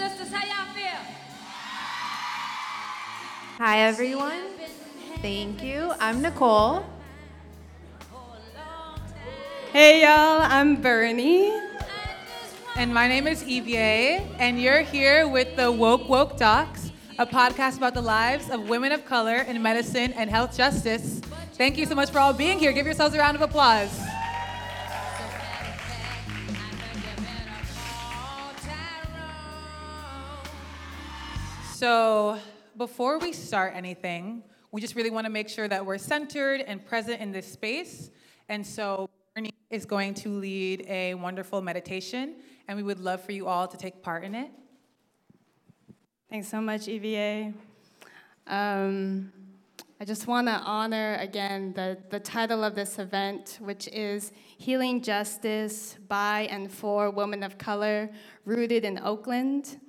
[0.00, 0.98] Sisters, how y'all feel?
[3.58, 4.44] Hi, everyone.
[5.20, 5.92] Thank you.
[6.00, 6.86] I'm Nicole.
[9.74, 11.52] Hey, y'all, I'm Bernie.
[12.76, 17.76] And my name is EVA, and you're here with the Woke Woke Docs, a podcast
[17.76, 21.20] about the lives of women of color in medicine and health justice.
[21.58, 22.72] Thank you so much for all being here.
[22.72, 24.09] Give yourselves a round of applause.
[31.80, 32.38] So,
[32.76, 36.84] before we start anything, we just really want to make sure that we're centered and
[36.84, 38.10] present in this space.
[38.50, 42.34] And so, Bernie is going to lead a wonderful meditation,
[42.68, 44.50] and we would love for you all to take part in it.
[46.28, 47.54] Thanks so much, EVA.
[48.46, 49.32] Um,
[49.98, 55.00] I just want to honor again the, the title of this event, which is Healing
[55.00, 58.10] Justice by and for Women of Color,
[58.44, 59.80] rooted in Oakland.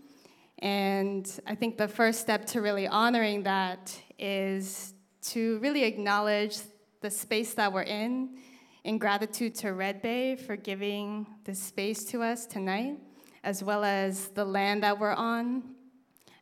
[0.62, 6.60] And I think the first step to really honoring that is to really acknowledge
[7.02, 8.38] the space that we're in,
[8.84, 12.98] in gratitude to Red Bay for giving this space to us tonight,
[13.44, 15.64] as well as the land that we're on,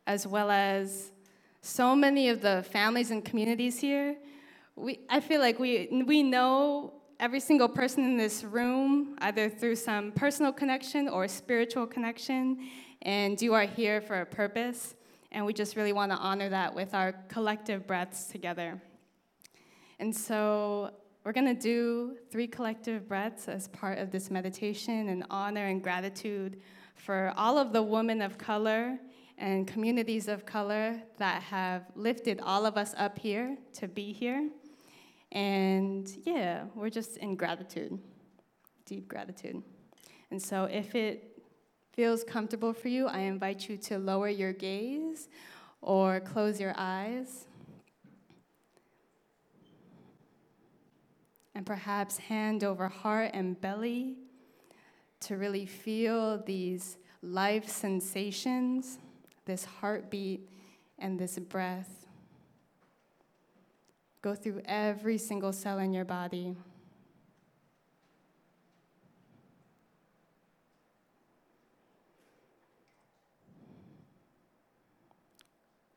[0.06, 1.12] as well as
[1.62, 4.16] so many of the families and communities here.
[4.76, 9.76] We, I feel like we, we know every single person in this room, either through
[9.76, 12.68] some personal connection or spiritual connection,
[13.02, 14.94] and you are here for a purpose.
[15.32, 18.80] And we just really want to honor that with our collective breaths together.
[19.98, 20.90] And so
[21.24, 25.82] we're going to do three collective breaths as part of this meditation in honor and
[25.82, 26.60] gratitude
[26.94, 28.98] for all of the women of color
[29.38, 34.50] and communities of color that have lifted all of us up here to be here.
[35.32, 37.98] And yeah, we're just in gratitude,
[38.84, 39.62] deep gratitude.
[40.30, 41.29] And so if it
[42.00, 45.28] feels comfortable for you, I invite you to lower your gaze
[45.82, 47.44] or close your eyes.
[51.54, 54.16] And perhaps hand over heart and belly
[55.20, 58.96] to really feel these life sensations,
[59.44, 60.48] this heartbeat,
[60.98, 62.06] and this breath.
[64.22, 66.56] Go through every single cell in your body.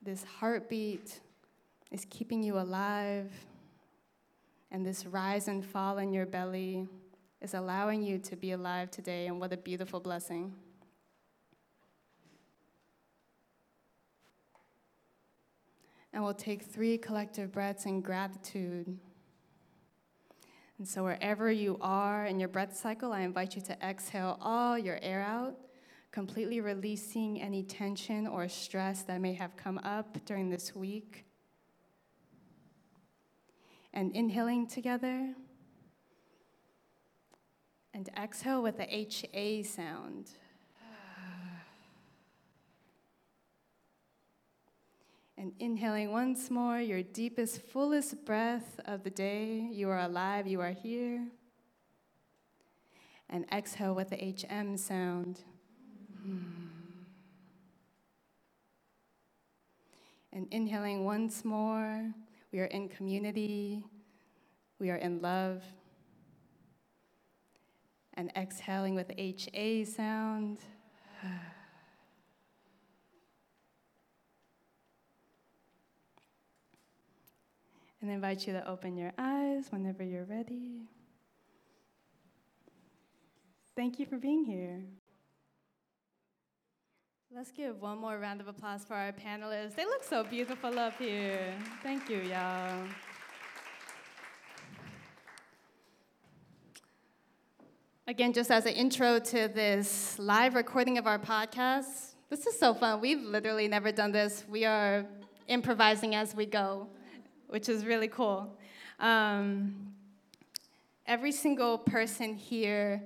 [0.03, 1.21] This heartbeat
[1.89, 3.31] is keeping you alive,
[4.69, 6.89] and this rise and fall in your belly
[7.41, 10.53] is allowing you to be alive today, and what a beautiful blessing.
[16.11, 18.97] And we'll take three collective breaths in gratitude.
[20.79, 24.77] And so, wherever you are in your breath cycle, I invite you to exhale all
[24.77, 25.55] your air out
[26.13, 31.25] completely releasing any tension or stress that may have come up during this week.
[33.93, 35.33] And inhaling together.
[37.95, 40.29] And exhale with the HA sound.
[45.35, 49.67] And inhaling once more, your deepest, fullest breath of the day.
[49.71, 51.27] You are alive, you are here.
[53.31, 55.43] And exhale with the HM sound.
[56.27, 56.63] Mm.
[60.31, 62.11] And inhaling once more,
[62.51, 63.83] we are in community,
[64.79, 65.63] we are in love.
[68.15, 70.59] And exhaling with HA sound.
[78.01, 80.81] And invite you to open your eyes whenever you're ready.
[83.77, 84.81] Thank you for being here.
[87.35, 89.73] Let's give one more round of applause for our panelists.
[89.73, 91.55] They look so beautiful up here.
[91.81, 92.85] Thank you, y'all.
[98.05, 102.71] Again, just as an intro to this live recording of our podcast, this is so
[102.75, 103.01] fun.
[103.01, 104.43] We've literally never done this.
[104.47, 105.03] We are
[105.47, 106.87] improvising as we go,
[107.47, 108.55] which is really cool.
[108.99, 109.91] Um,
[111.07, 113.01] every single person here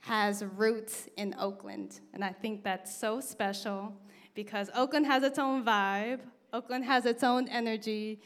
[0.00, 2.00] has roots in Oakland.
[2.14, 3.94] And I think that's so special
[4.34, 6.20] because Oakland has its own vibe,
[6.52, 8.20] Oakland has its own energy,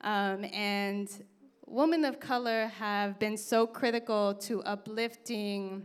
[0.00, 1.08] um, and
[1.66, 5.84] women of color have been so critical to uplifting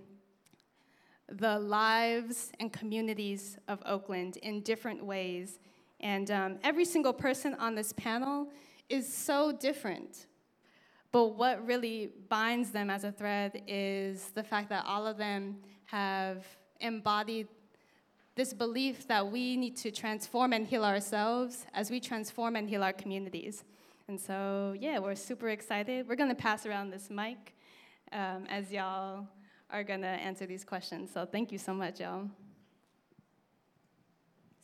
[1.28, 5.60] the lives and communities of Oakland in different ways.
[6.00, 8.50] And um, every single person on this panel
[8.90, 10.28] is so different.
[11.14, 15.58] But what really binds them as a thread is the fact that all of them
[15.86, 16.44] have
[16.82, 17.48] embodied
[18.36, 22.84] this belief that we need to transform and heal ourselves as we transform and heal
[22.84, 23.64] our communities.
[24.08, 26.10] And so, yeah, we're super excited.
[26.10, 27.54] We're gonna pass around this mic
[28.12, 29.28] um, as y'all
[29.70, 31.12] are gonna answer these questions.
[31.14, 32.28] So, thank you so much, y'all.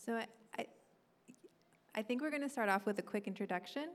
[0.03, 0.25] So I,
[0.57, 0.65] I,
[1.93, 3.89] I think we're to start off with a quick introduction.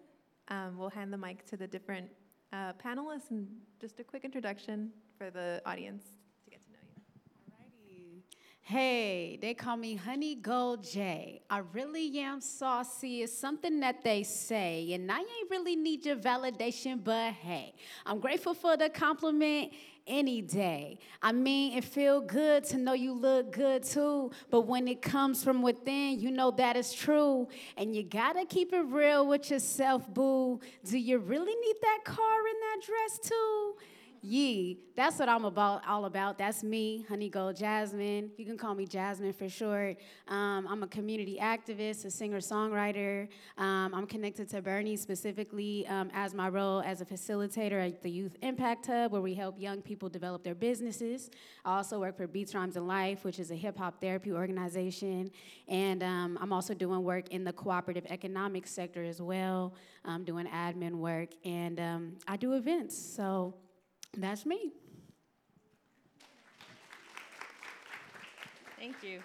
[0.46, 2.08] Um, we'll hand the mic to the different
[2.54, 3.48] uh, panelists and
[3.80, 6.04] just a quick introduction for the audience
[6.44, 7.02] to get to know you.
[7.50, 8.22] Alrighty.
[8.66, 11.42] Hey, they call me Honey Gold J.
[11.50, 13.20] I really am saucy.
[13.20, 17.74] It's something that they say, and I ain't really need your validation, but hey,
[18.06, 19.74] I'm grateful for the compliment
[20.06, 20.98] any day.
[21.22, 25.44] I mean, it feel good to know you look good too, but when it comes
[25.44, 27.46] from within, you know that is true,
[27.76, 30.58] and you gotta keep it real with yourself, boo.
[30.86, 33.74] Do you really need that car and that dress too?
[34.26, 36.38] Yee, that's what I'm about, all about.
[36.38, 38.30] That's me, Honey Gold Jasmine.
[38.38, 39.98] You can call me Jasmine for short.
[40.28, 43.28] Um, I'm a community activist, a singer songwriter.
[43.58, 48.10] Um, I'm connected to Bernie specifically um, as my role as a facilitator at the
[48.10, 51.28] Youth Impact Hub, where we help young people develop their businesses.
[51.62, 55.30] I also work for Beats, Rhymes, and Life, which is a hip hop therapy organization.
[55.68, 59.74] And um, I'm also doing work in the cooperative economic sector as well,
[60.06, 61.28] um, doing admin work.
[61.44, 62.96] And um, I do events.
[62.96, 63.52] So,
[64.18, 64.72] that's me.
[68.78, 69.20] Thank you.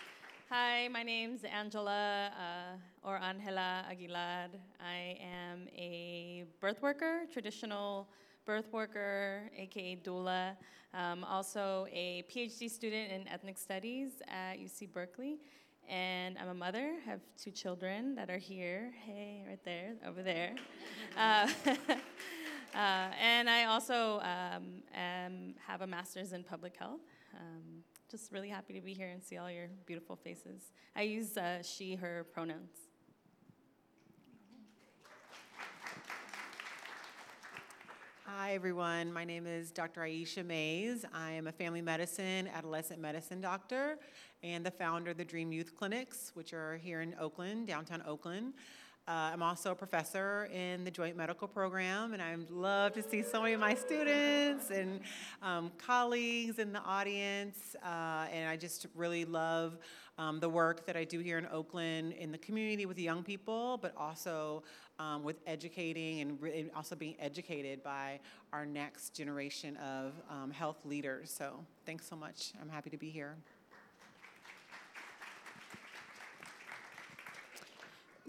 [0.49, 4.47] Hi, my name's Angela uh, or Angela Aguilar.
[4.79, 8.09] I am a birth worker, traditional
[8.45, 10.55] birth worker, aka doula.
[10.93, 15.39] Um, also a PhD student in ethnic studies at UC Berkeley.
[15.87, 18.91] And I'm a mother, have two children that are here.
[19.05, 20.55] Hey, right there, over there.
[21.17, 21.47] Uh,
[22.75, 27.01] uh, and I also um, am, have a master's in public health.
[27.35, 30.71] Um, just really happy to be here and see all your beautiful faces.
[30.95, 32.89] I use uh, she, her pronouns.
[38.25, 39.11] Hi, everyone.
[39.11, 40.01] My name is Dr.
[40.01, 41.03] Aisha Mays.
[41.13, 43.97] I am a family medicine, adolescent medicine doctor,
[44.43, 48.53] and the founder of the Dream Youth Clinics, which are here in Oakland, downtown Oakland.
[49.09, 53.23] Uh, I'm also a professor in the joint medical program, and I love to see
[53.23, 54.99] so many of my students and
[55.41, 57.75] um, colleagues in the audience.
[57.83, 59.79] Uh, and I just really love
[60.19, 63.79] um, the work that I do here in Oakland in the community with young people,
[63.81, 64.61] but also
[64.99, 68.19] um, with educating and, re- and also being educated by
[68.53, 71.33] our next generation of um, health leaders.
[71.35, 72.53] So thanks so much.
[72.61, 73.37] I'm happy to be here.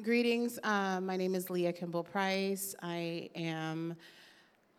[0.03, 0.59] Greetings.
[0.63, 2.75] Um, my name is Leah Kimball Price.
[2.83, 3.95] I am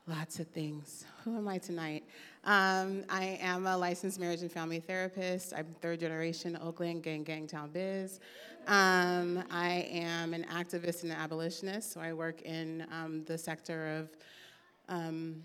[0.07, 1.05] lots of things.
[1.23, 2.05] Who am I tonight?
[2.43, 5.53] Um, I am a licensed marriage and family therapist.
[5.55, 8.19] I'm third generation Oakland gang gang town biz.
[8.67, 13.99] Um, I am an activist and an abolitionist, so I work in um, the sector
[13.99, 14.09] of
[14.89, 15.43] um,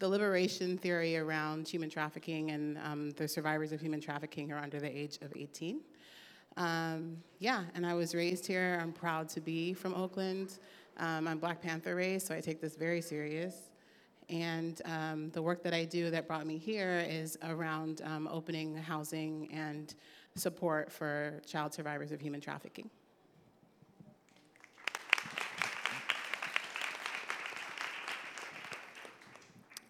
[0.00, 4.80] the liberation theory around human trafficking, and um, the survivors of human trafficking are under
[4.80, 5.82] the age of 18.
[6.56, 8.78] Um, yeah, and I was raised here.
[8.80, 10.58] I'm proud to be from Oakland.
[10.98, 13.70] Um, I'm Black Panther raised, so I take this very serious.
[14.28, 18.76] And um, the work that I do that brought me here is around um, opening
[18.76, 19.94] housing and
[20.36, 22.88] support for child survivors of human trafficking.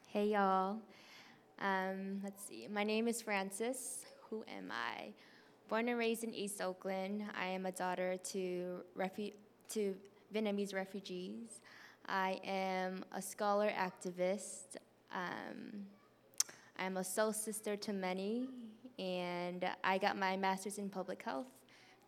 [0.07, 0.79] Hey y'all.
[1.61, 2.67] Um, let's see.
[2.69, 4.07] My name is Francis.
[4.29, 5.13] Who am I?
[5.71, 9.35] Born and raised in East Oakland, I am a daughter to, refu-
[9.69, 9.95] to
[10.35, 11.61] Vietnamese refugees.
[12.09, 14.79] I am a scholar activist.
[15.15, 15.87] Um,
[16.77, 18.49] I'm a soul sister to many,
[18.99, 21.47] and I got my master's in public health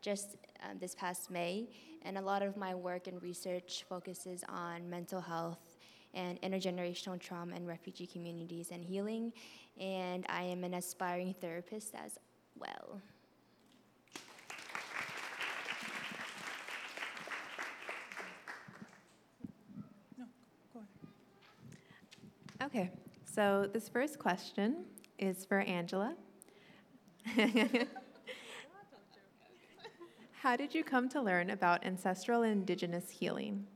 [0.01, 0.35] just
[0.69, 1.69] um, this past May.
[2.05, 5.77] And a lot of my work and research focuses on mental health
[6.15, 9.33] and intergenerational trauma and refugee communities and healing.
[9.79, 12.19] And I am an aspiring therapist as
[12.59, 13.01] well.
[22.65, 22.91] Okay,
[23.25, 24.85] so this first question
[25.19, 26.15] is for Angela.
[30.31, 33.67] How did you come to learn about ancestral indigenous healing?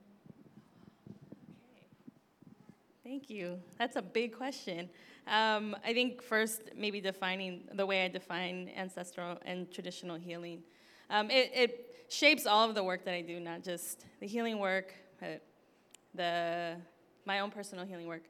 [3.02, 3.58] Thank you.
[3.76, 4.88] That's a big question.
[5.26, 10.62] Um, I think first, maybe defining the way I define ancestral and traditional healing.
[11.10, 14.60] Um, it, it, shapes all of the work that I do, not just the healing
[14.60, 15.42] work, but
[16.14, 16.76] the
[17.24, 18.22] my own personal healing work,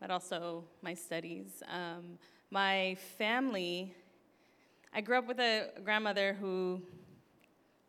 [0.00, 1.62] but also my studies.
[1.70, 2.18] Um,
[2.50, 3.94] my family,
[4.92, 6.80] I grew up with a grandmother who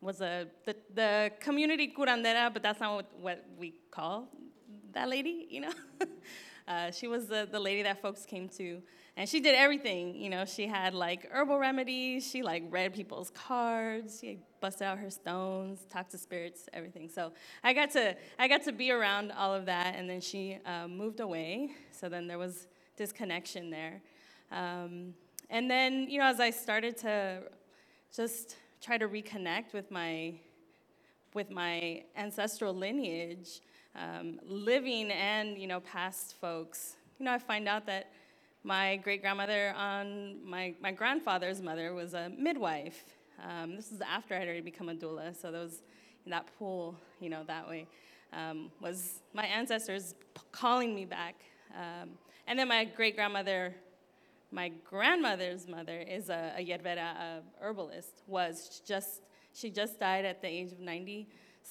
[0.01, 4.27] was a the, the community curandera, but that's not what, what we call
[4.93, 5.73] that lady, you know.
[6.71, 8.81] uh, she was the, the lady that folks came to,
[9.17, 10.15] and she did everything.
[10.15, 12.25] You know, she had like herbal remedies.
[12.25, 14.19] She like read people's cards.
[14.21, 17.09] She busted out her stones, talked to spirits, everything.
[17.09, 20.59] So I got to I got to be around all of that, and then she
[20.65, 21.71] uh, moved away.
[21.91, 24.01] So then there was disconnection there.
[24.51, 25.13] Um,
[25.49, 27.43] and then, you know, as I started to
[28.15, 30.35] just try to reconnect with my
[31.33, 33.61] with my ancestral lineage,
[33.95, 38.11] um, living and you know past folks, you know, I find out that
[38.63, 43.03] my great grandmother on my, my grandfather's mother was a midwife.
[43.43, 45.81] Um, this was after I had already become a doula, so there was
[46.27, 47.87] that pool, you know, that way
[48.33, 51.35] um, was my ancestors p- calling me back.
[51.75, 52.09] Um,
[52.47, 53.75] and then my great grandmother
[54.51, 59.21] my grandmother's mother is a, a a herbalist, was just,
[59.53, 60.79] she just died at the age of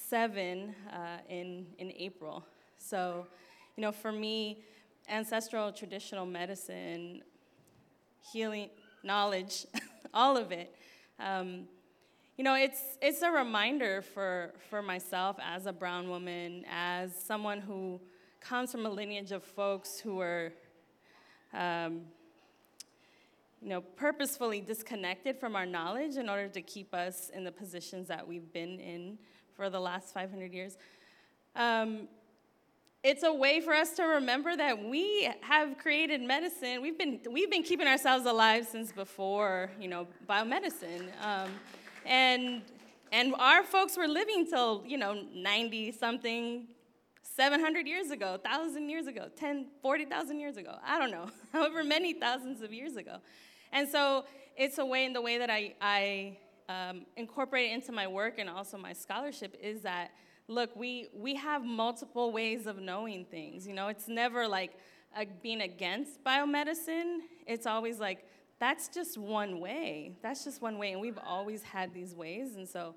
[0.09, 2.45] 97 uh, in, in April.
[2.77, 3.27] So,
[3.75, 4.63] you know, for me,
[5.09, 7.21] ancestral traditional medicine,
[8.31, 8.69] healing,
[9.03, 9.65] knowledge,
[10.13, 10.75] all of it,
[11.19, 11.67] um,
[12.37, 17.59] you know, it's, it's a reminder for, for myself as a brown woman, as someone
[17.59, 17.99] who
[18.39, 20.51] comes from a lineage of folks who were
[21.53, 22.01] um,
[23.61, 28.07] you know, purposefully disconnected from our knowledge in order to keep us in the positions
[28.07, 29.19] that we've been in
[29.61, 30.75] for the last 500 years.
[31.55, 32.07] Um,
[33.03, 36.81] it's a way for us to remember that we have created medicine.
[36.81, 41.11] We've been, we've been keeping ourselves alive since before, you know, biomedicine.
[41.23, 41.51] Um,
[42.07, 42.63] and,
[43.11, 46.65] and our folks were living till, you know, 90 something,
[47.21, 50.73] 700 years ago, 1,000 years ago, 10, 40,000 years ago.
[50.83, 53.17] I don't know, however many thousands of years ago.
[53.71, 54.25] And so
[54.57, 56.37] it's a way in the way that I, I
[56.71, 60.11] um, incorporate it into my work and also my scholarship is that,
[60.47, 63.67] look, we, we have multiple ways of knowing things.
[63.67, 64.71] You know, it's never like
[65.15, 67.19] uh, being against biomedicine.
[67.45, 68.25] It's always like,
[68.59, 70.13] that's just one way.
[70.21, 70.91] That's just one way.
[70.93, 72.55] And we've always had these ways.
[72.55, 72.95] And so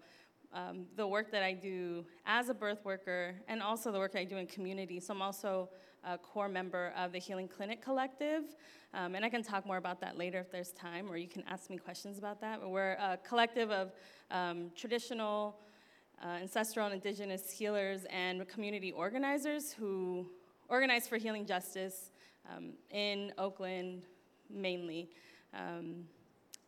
[0.53, 4.25] um, the work that I do as a birth worker and also the work I
[4.25, 5.01] do in community.
[5.01, 5.69] So I'm also
[6.07, 8.43] a core member of the Healing Clinic Collective.
[8.93, 11.43] Um, and I can talk more about that later if there's time, or you can
[11.49, 12.61] ask me questions about that.
[12.61, 13.93] But we're a collective of
[14.31, 15.57] um, traditional,
[16.25, 20.27] uh, ancestral, and indigenous healers and community organizers who
[20.69, 22.11] organize for healing justice
[22.55, 24.03] um, in Oakland
[24.51, 25.11] mainly.
[25.53, 26.05] Um,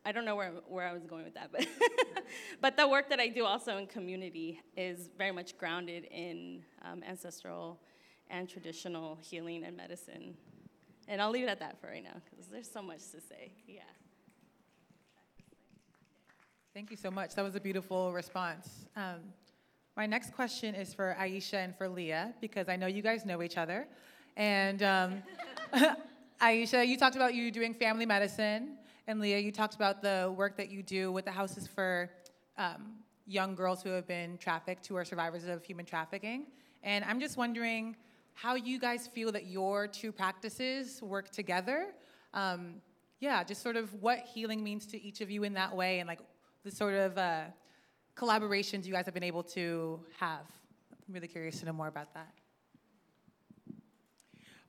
[0.04, 1.66] I don't know where, where I was going with that, but,
[2.60, 7.02] but the work that I do also in community is very much grounded in um,
[7.02, 7.80] ancestral
[8.30, 10.36] and traditional healing and medicine.
[11.08, 13.52] And I'll leave it at that for right now because there's so much to say.
[13.66, 13.80] Yeah.
[16.74, 17.34] Thank you so much.
[17.34, 18.86] That was a beautiful response.
[18.96, 19.20] Um,
[19.96, 23.42] my next question is for Aisha and for Leah because I know you guys know
[23.42, 23.86] each other.
[24.36, 25.22] And um,
[26.42, 30.58] Aisha, you talked about you doing family medicine, and Leah, you talked about the work
[30.58, 32.10] that you do with the houses for
[32.58, 36.46] um, young girls who have been trafficked, who are survivors of human trafficking.
[36.82, 37.96] And I'm just wondering
[38.36, 41.86] how you guys feel that your two practices work together.
[42.34, 42.82] Um,
[43.18, 46.06] yeah, just sort of what healing means to each of you in that way, and
[46.06, 46.20] like
[46.62, 47.44] the sort of uh,
[48.14, 50.44] collaborations you guys have been able to have.
[51.08, 52.28] I'm really curious to know more about that.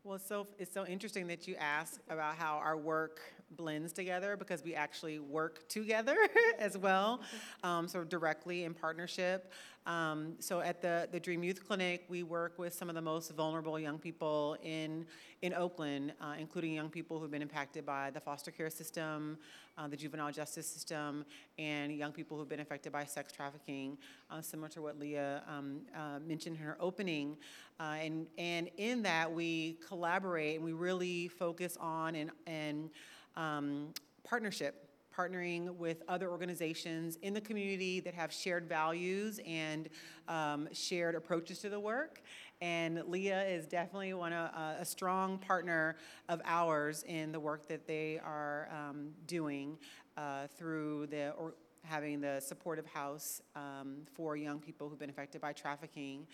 [0.01, 3.19] Well, so, it's so interesting that you ask about how our work
[3.51, 6.17] blends together because we actually work together
[6.59, 7.21] as well,
[7.63, 9.53] um, sort of directly in partnership.
[9.87, 13.31] Um, so at the, the Dream Youth Clinic, we work with some of the most
[13.31, 15.05] vulnerable young people in,
[15.41, 19.37] in Oakland, uh, including young people who've been impacted by the foster care system,
[19.77, 21.23] uh, the juvenile justice system,
[21.57, 23.97] and young people who've been affected by sex trafficking,
[24.29, 27.37] uh, similar to what Leah um, uh, mentioned in her opening.
[27.79, 32.89] Uh, and, and in that, we collaborate and we really focus on and, and
[33.37, 34.83] um, partnership
[35.17, 39.89] partnering with other organizations in the community that have shared values and
[40.27, 42.21] um, shared approaches to the work.
[42.61, 45.95] And Leah is definitely one of, uh, a strong partner
[46.29, 49.77] of ours in the work that they are um, doing
[50.17, 55.39] uh, through the or having the supportive house um, for young people who've been affected
[55.39, 56.27] by trafficking.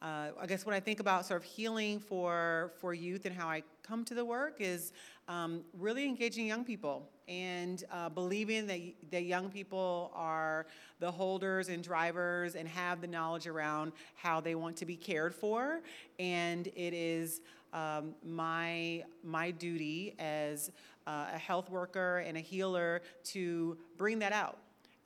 [0.00, 3.48] Uh, I guess when I think about sort of healing for, for youth and how
[3.48, 4.92] I come to the work is
[5.26, 10.66] um, really engaging young people and uh, believing that, that young people are
[11.00, 15.34] the holders and drivers and have the knowledge around how they want to be cared
[15.34, 15.80] for.
[16.20, 17.40] And it is
[17.72, 20.70] um, my, my duty as
[21.08, 24.58] uh, a health worker and a healer to bring that out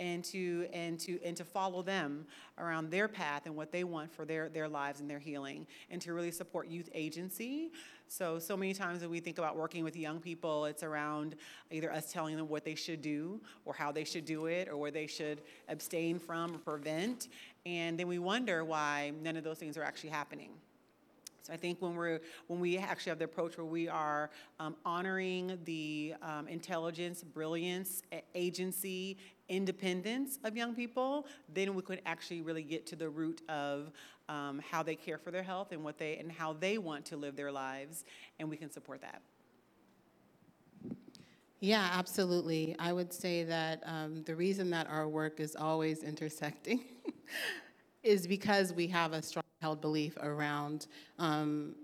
[0.02, 2.26] and to and to and to follow them
[2.59, 6.02] around their path and what they want for their their lives and their healing and
[6.02, 7.71] to really support youth agency.
[8.09, 11.37] So so many times when we think about working with young people it's around
[11.71, 14.76] either us telling them what they should do or how they should do it or
[14.76, 17.28] where they should abstain from or prevent
[17.64, 20.50] and then we wonder why none of those things are actually happening.
[21.42, 24.30] So I think when we're when we actually have the approach where we are
[24.61, 28.02] um, honoring the um, intelligence, brilliance,
[28.35, 29.18] agency,
[29.52, 33.92] independence of young people, then we could actually really get to the root of
[34.28, 37.16] um, how they care for their health and what they and how they want to
[37.16, 38.04] live their lives,
[38.38, 39.21] and we can support that.
[41.61, 42.75] Yeah, absolutely.
[42.78, 46.80] I would say that um, the reason that our work is always intersecting
[48.02, 50.88] is because we have a strong held belief around
[51.21, 51.76] um,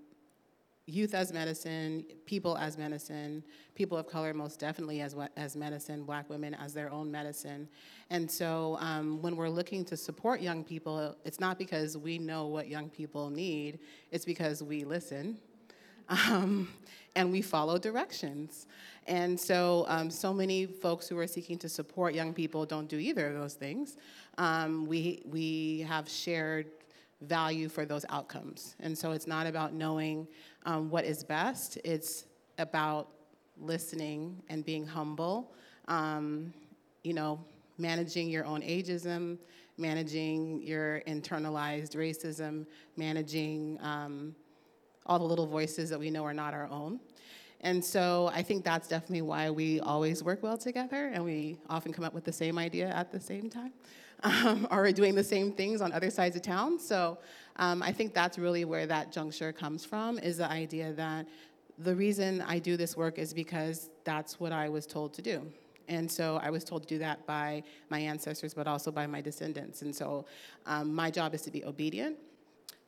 [0.88, 6.28] youth as medicine, people as medicine, people of color most definitely as, as medicine, black
[6.30, 7.68] women as their own medicine.
[8.08, 12.46] And so um, when we're looking to support young people, it's not because we know
[12.46, 13.80] what young people need,
[14.10, 15.38] it's because we listen
[16.08, 16.68] um,
[17.14, 18.66] and we follow directions.
[19.06, 22.98] And so, um, so many folks who are seeking to support young people don't do
[22.98, 23.98] either of those things.
[24.38, 26.66] Um, we, we have shared
[27.22, 28.76] value for those outcomes.
[28.80, 30.28] And so it's not about knowing
[30.64, 32.24] um, what is best, it's
[32.58, 33.08] about
[33.60, 35.52] listening and being humble,
[35.88, 36.52] um,
[37.02, 37.42] you know,
[37.78, 39.38] managing your own ageism,
[39.76, 44.34] managing your internalized racism, managing um,
[45.06, 47.00] all the little voices that we know are not our own.
[47.60, 51.92] And so I think that's definitely why we always work well together and we often
[51.92, 53.72] come up with the same idea at the same time
[54.22, 56.78] um, are doing the same things on other sides of town.
[56.78, 57.18] So
[57.56, 61.26] um, I think that's really where that juncture comes from is the idea that
[61.78, 65.46] the reason I do this work is because that's what I was told to do.
[65.88, 69.20] And so I was told to do that by my ancestors, but also by my
[69.20, 69.82] descendants.
[69.82, 70.26] And so
[70.66, 72.16] um, my job is to be obedient,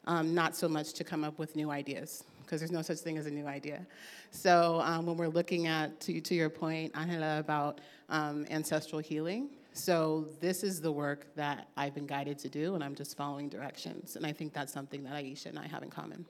[0.07, 3.17] um, not so much to come up with new ideas, because there's no such thing
[3.17, 3.87] as a new idea.
[4.33, 9.49] So um, when we're looking at, to, to your point, Angela, about um, ancestral healing,
[9.73, 13.49] so this is the work that I've been guided to do, and I'm just following
[13.49, 14.17] directions.
[14.17, 16.27] And I think that's something that Aisha and I have in common.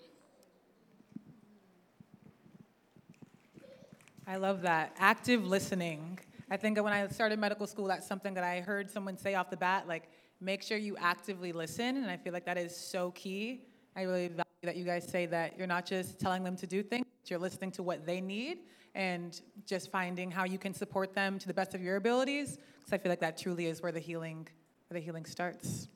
[4.27, 4.95] I love that.
[4.99, 6.19] Active listening.
[6.51, 9.51] I think when I started medical school, that's something that I heard someone say off
[9.51, 10.09] the bat, like,
[10.41, 11.97] make sure you actively listen.
[11.97, 13.67] And I feel like that is so key.
[13.97, 16.83] I really value that you guys say that you're not just telling them to do
[16.83, 18.59] things, you're listening to what they need
[18.95, 22.59] and just finding how you can support them to the best of your abilities
[22.91, 24.49] because I feel like that truly is where the healing
[24.89, 25.89] where the healing starts.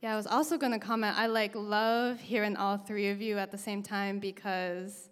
[0.00, 1.18] Yeah, I was also going to comment.
[1.18, 5.10] I like love hearing all three of you at the same time because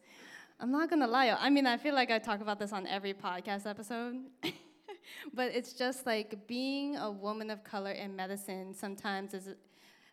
[0.60, 1.30] I'm not going to lie.
[1.30, 4.16] I mean, I feel like I talk about this on every podcast episode.
[5.34, 9.48] but it's just like being a woman of color in medicine sometimes is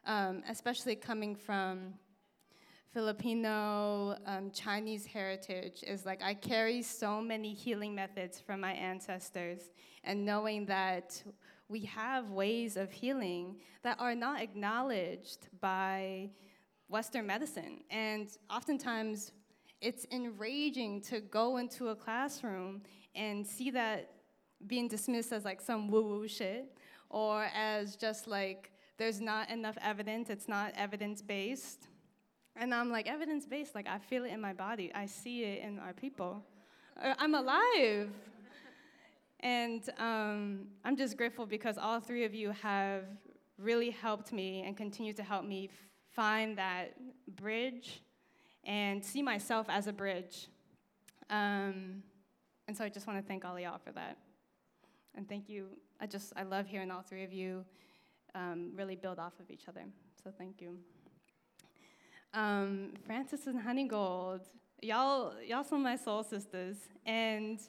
[0.05, 1.93] um, especially coming from
[2.91, 9.69] Filipino, um, Chinese heritage is like I carry so many healing methods from my ancestors,
[10.03, 11.21] and knowing that
[11.67, 16.31] we have ways of healing that are not acknowledged by
[16.87, 17.81] Western medicine.
[17.91, 19.33] And oftentimes,
[19.81, 22.81] it's enraging to go into a classroom
[23.13, 24.09] and see that
[24.65, 26.75] being dismissed as like some woo woo shit,
[27.11, 31.87] or as just like there's not enough evidence, it's not evidence based
[32.55, 35.63] and I'm like, evidence based, like I feel it in my body, I see it
[35.63, 36.43] in our people.
[37.01, 38.09] Uh, I'm alive.
[39.39, 43.03] and um, I'm just grateful because all three of you have
[43.57, 45.69] really helped me and continue to help me
[46.11, 46.93] find that
[47.35, 48.01] bridge
[48.63, 50.47] and see myself as a bridge.
[51.29, 52.03] Um,
[52.67, 54.17] and so I just want to thank all of y'all for that.
[55.15, 55.67] And thank you.
[55.99, 57.65] I just, I love hearing all three of you
[58.35, 59.85] um, really build off of each other.
[60.23, 60.77] So thank you.
[62.33, 64.41] Um, Francis and Honeygold,
[64.83, 67.59] y'all, y'all some of my soul sisters, and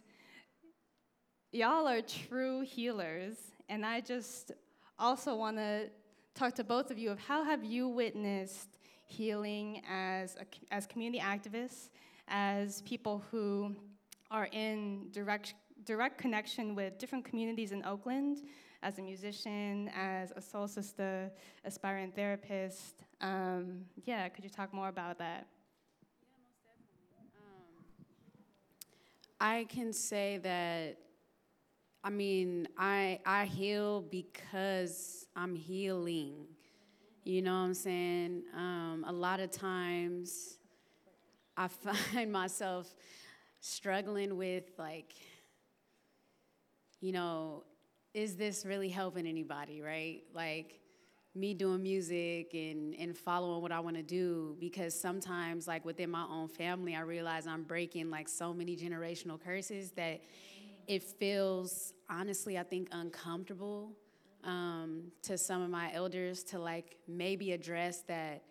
[1.51, 3.37] y'all are true healers.
[3.70, 4.53] And I just
[4.99, 5.88] also want to
[6.35, 8.68] talk to both of you of how have you witnessed
[9.07, 10.44] healing as a,
[10.75, 11.88] as community activists,
[12.29, 13.75] as people who
[14.31, 15.55] are in direct
[15.87, 18.42] direct connection with different communities in Oakland,
[18.83, 21.31] as a musician, as a soul sister,
[21.64, 23.05] aspiring therapist.
[23.20, 25.46] Um, yeah, could you talk more about that?
[29.40, 30.98] I can say that
[32.02, 36.46] I mean, I I heal because I'm healing.
[37.24, 38.42] You know what I'm saying?
[38.56, 40.56] Um, a lot of times
[41.56, 41.68] I
[42.12, 42.94] find myself
[43.61, 45.12] struggling with like
[47.00, 47.64] you know,
[48.12, 50.22] is this really helping anybody, right?
[50.35, 50.80] Like
[51.35, 56.11] me doing music and, and following what I want to do because sometimes like within
[56.11, 60.21] my own family I realize I'm breaking like so many generational curses that
[60.88, 63.93] it feels honestly I think uncomfortable
[64.43, 68.43] um, to some of my elders to like maybe address that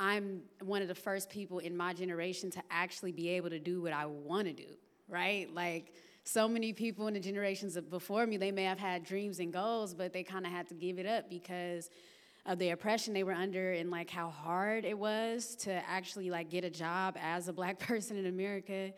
[0.00, 3.82] I'm one of the first people in my generation to actually be able to do
[3.82, 4.76] what I want to do,
[5.08, 5.52] right?
[5.52, 5.92] Like
[6.28, 9.94] so many people in the generations before me, they may have had dreams and goals,
[9.94, 11.88] but they kind of had to give it up because
[12.44, 16.50] of the oppression they were under and like how hard it was to actually like
[16.50, 18.92] get a job as a black person in America.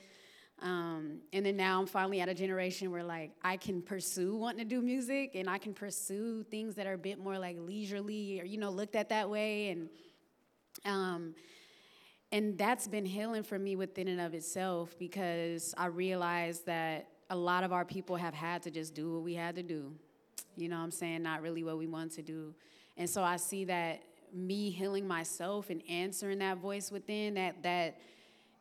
[0.60, 4.58] Um, and then now I'm finally at a generation where like I can pursue wanting
[4.58, 8.40] to do music and I can pursue things that are a bit more like leisurely
[8.40, 9.88] or you know looked at that way and
[10.84, 11.34] um,
[12.32, 17.36] and that's been healing for me within and of itself because I realized that a
[17.36, 19.92] lot of our people have had to just do what we had to do.
[20.56, 21.22] You know what I'm saying?
[21.22, 22.54] Not really what we want to do.
[22.96, 24.02] And so I see that
[24.34, 27.98] me healing myself and answering that voice within that that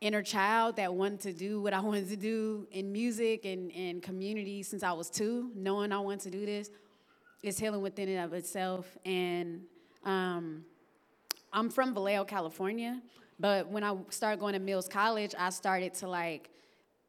[0.02, 4.02] inner child that wanted to do what I wanted to do in music and, and
[4.02, 6.70] community since I was two, knowing I wanted to do this,
[7.44, 8.98] is healing within and of itself.
[9.04, 9.64] And
[10.06, 10.64] um,
[11.52, 13.02] I'm from Vallejo, California,
[13.40, 16.50] but when I started going to Mills College, I started to like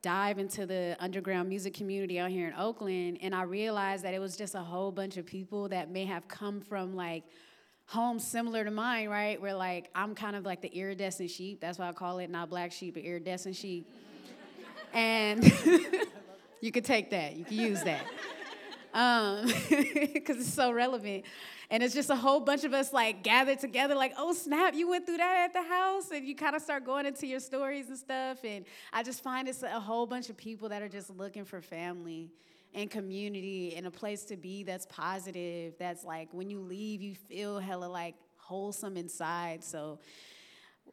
[0.03, 4.19] dive into the underground music community out here in Oakland, and I realized that it
[4.19, 7.25] was just a whole bunch of people that may have come from like
[7.87, 9.41] homes similar to mine, right?
[9.41, 11.61] Where like I'm kind of like the iridescent sheep.
[11.61, 13.87] That's why I call it not black sheep, but iridescent sheep.
[14.93, 15.45] and
[16.61, 17.37] you could take that.
[17.37, 18.07] You can use that.
[18.95, 19.47] Um,
[20.13, 21.25] because it's so relevant.
[21.71, 24.89] And it's just a whole bunch of us like gathered together, like, oh snap, you
[24.89, 26.11] went through that at the house.
[26.11, 28.45] And you kind of start going into your stories and stuff.
[28.45, 31.61] And I just find it's a whole bunch of people that are just looking for
[31.61, 32.31] family
[32.75, 37.15] and community and a place to be that's positive, that's like when you leave, you
[37.15, 39.63] feel hella like wholesome inside.
[39.63, 39.99] So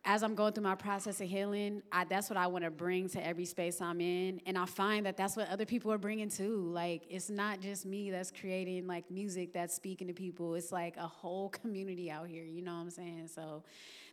[0.06, 3.10] as I'm going through my process of healing, I, that's what I want to bring
[3.10, 4.42] to every space I'm in.
[4.46, 6.70] And I find that that's what other people are bringing too.
[6.72, 10.98] Like, it's not just me that's creating like music that's speaking to people, it's like
[10.98, 13.30] a whole community out here, you know what I'm saying?
[13.34, 13.64] So,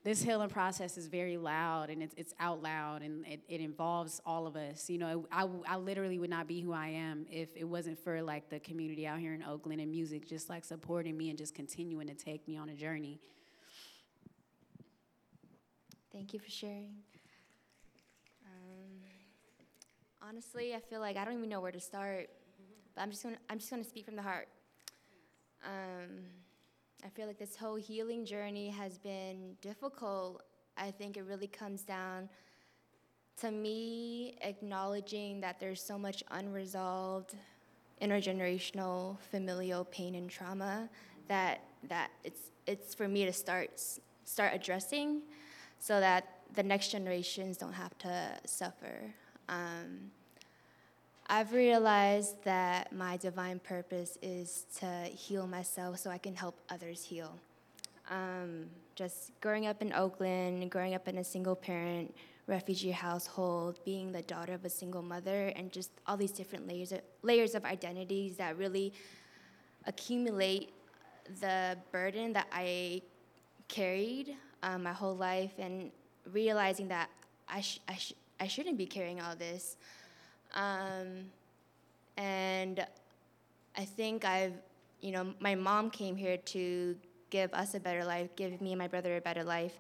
[0.05, 4.21] this healing process is very loud and it's, it's out loud and it, it involves
[4.27, 4.91] all of us.
[4.91, 8.21] You know, I, I literally would not be who I am if it wasn't for
[8.21, 11.55] like the community out here in Oakland and music just like supporting me and just
[11.55, 13.19] continuing to take me on a journey.
[16.15, 16.95] Thank you for sharing.
[18.47, 19.01] Um,
[20.23, 22.31] honestly, I feel like I don't even know where to start,
[22.95, 24.47] but I'm just gonna I'm just gonna speak from the heart.
[25.65, 26.21] Um,
[27.05, 30.45] I feel like this whole healing journey has been difficult.
[30.77, 32.29] I think it really comes down
[33.41, 37.35] to me acknowledging that there's so much unresolved
[38.01, 40.89] intergenerational familial pain and trauma
[41.27, 43.81] that that it's it's for me to start
[44.25, 45.21] start addressing
[45.85, 49.13] so that the next generations don't have to suffer.
[49.51, 50.11] Um,
[51.27, 57.05] I've realized that my divine purpose is to heal myself so I can help others
[57.05, 57.39] heal.
[58.11, 62.15] Um, just growing up in Oakland, growing up in a single parent
[62.47, 66.93] refugee household, being the daughter of a single mother, and just all these different layers
[66.93, 68.91] of, layers of identities that really
[69.87, 70.73] accumulate
[71.43, 73.03] the burden that I
[73.69, 75.91] carried um, my whole life and
[76.33, 77.11] realizing that
[77.49, 79.77] I, sh- I, sh- I shouldn't be carrying all this.
[80.55, 81.27] Um,
[82.17, 82.85] and
[83.77, 84.55] I think I've,
[85.01, 86.97] you know, my mom came here to
[87.29, 89.79] give us a better life, give me and my brother a better life.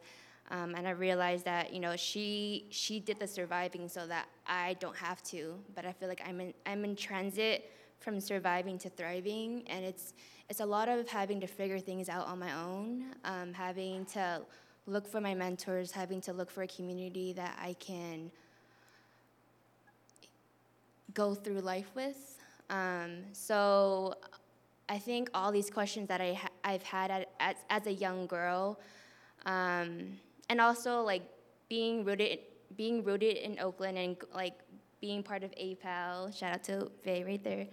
[0.51, 4.77] Um, and I realized that you know she she did the surviving so that I
[4.79, 5.55] don't have to.
[5.75, 10.12] But I feel like I'm in I'm in transit from surviving to thriving, and it's
[10.51, 14.42] it's a lot of having to figure things out on my own, um, having to
[14.87, 18.31] look for my mentors, having to look for a community that I can
[21.14, 22.38] go through life with.
[22.70, 24.14] Um, so
[24.88, 28.27] I think all these questions that I ha- I've had at, as, as a young
[28.27, 28.79] girl,
[29.47, 30.18] um,
[30.51, 31.23] and also like
[31.68, 32.38] being rooted
[32.77, 34.55] being rooted in Oakland and like
[35.01, 36.37] being part of AYPAL.
[36.37, 37.66] Shout out to Vay right there.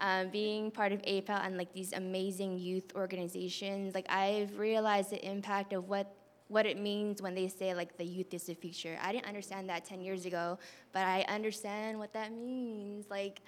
[0.00, 5.24] Um, being part of AYPAL and like these amazing youth organizations, like I've realized the
[5.24, 6.14] impact of what
[6.52, 8.98] what it means when they say like the youth is the future.
[9.02, 10.58] I didn't understand that 10 years ago,
[10.92, 13.06] but I understand what that means.
[13.08, 13.40] Like,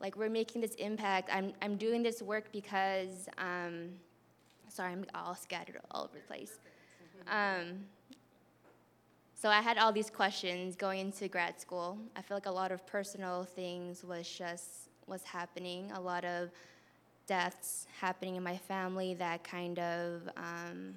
[0.00, 1.30] like we're making this impact.
[1.32, 3.90] I'm, I'm doing this work because, um,
[4.68, 6.58] sorry, I'm all scattered all over the place.
[7.30, 7.84] Um,
[9.34, 11.96] so I had all these questions going into grad school.
[12.16, 15.92] I feel like a lot of personal things was just was happening.
[15.94, 16.50] A lot of
[17.28, 20.94] deaths happening in my family that kind of um,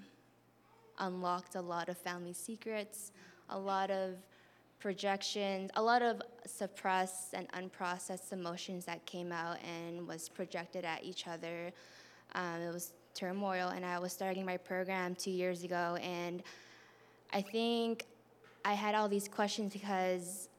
[0.99, 3.11] unlocked a lot of family secrets,
[3.49, 4.15] a lot of
[4.79, 11.03] projections, a lot of suppressed and unprocessed emotions that came out and was projected at
[11.03, 11.71] each other.
[12.33, 16.41] Um, it was turmoil, and I was starting my program two years ago, and
[17.31, 18.05] I think
[18.65, 20.49] I had all these questions because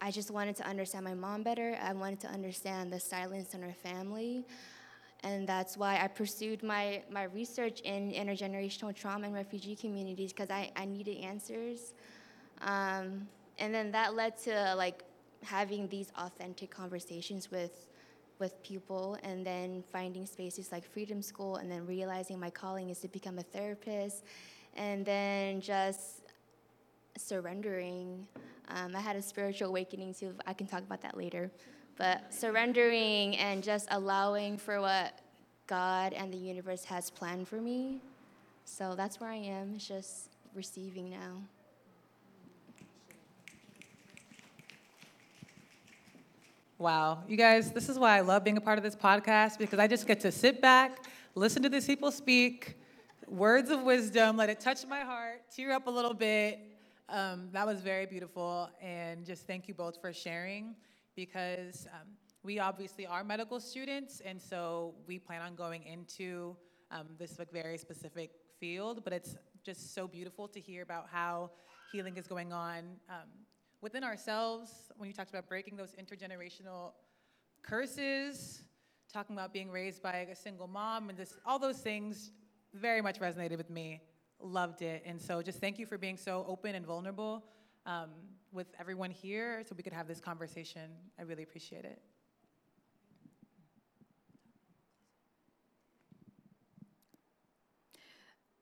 [0.00, 1.76] I just wanted to understand my mom better.
[1.82, 4.44] I wanted to understand the silence in her family.
[5.24, 10.50] And that's why I pursued my, my research in intergenerational trauma and refugee communities because
[10.50, 11.92] I, I needed answers.
[12.60, 13.26] Um,
[13.58, 15.02] and then that led to like
[15.42, 17.88] having these authentic conversations with
[18.38, 23.00] with people and then finding spaces like Freedom School and then realizing my calling is
[23.00, 24.24] to become a therapist
[24.76, 26.22] and then just
[27.16, 28.26] surrendering.
[28.68, 30.34] Um, I had a spiritual awakening too.
[30.46, 31.50] I can talk about that later.
[31.98, 35.18] But surrendering and just allowing for what
[35.66, 38.00] God and the universe has planned for me.
[38.64, 39.72] So that's where I am.
[39.74, 41.42] It's just receiving now.
[46.78, 49.80] Wow, you guys, this is why I love being a part of this podcast because
[49.80, 52.76] I just get to sit back, listen to these people speak,
[53.26, 56.60] words of wisdom, let it touch my heart, tear up a little bit.
[57.08, 60.76] Um, that was very beautiful, and just thank you both for sharing
[61.18, 62.06] because um,
[62.44, 66.56] we obviously are medical students, and so we plan on going into
[66.92, 71.50] um, this like, very specific field, but it's just so beautiful to hear about how
[71.90, 72.78] healing is going on
[73.10, 73.28] um,
[73.80, 76.92] within ourselves, when you talked about breaking those intergenerational
[77.62, 78.62] curses,
[79.12, 82.30] talking about being raised by a single mom, and this, all those things
[82.74, 84.00] very much resonated with me.
[84.40, 85.02] Loved it.
[85.04, 87.44] And so just thank you for being so open and vulnerable
[87.86, 88.10] um,
[88.52, 90.90] with everyone here so we could have this conversation.
[91.18, 92.00] I really appreciate it.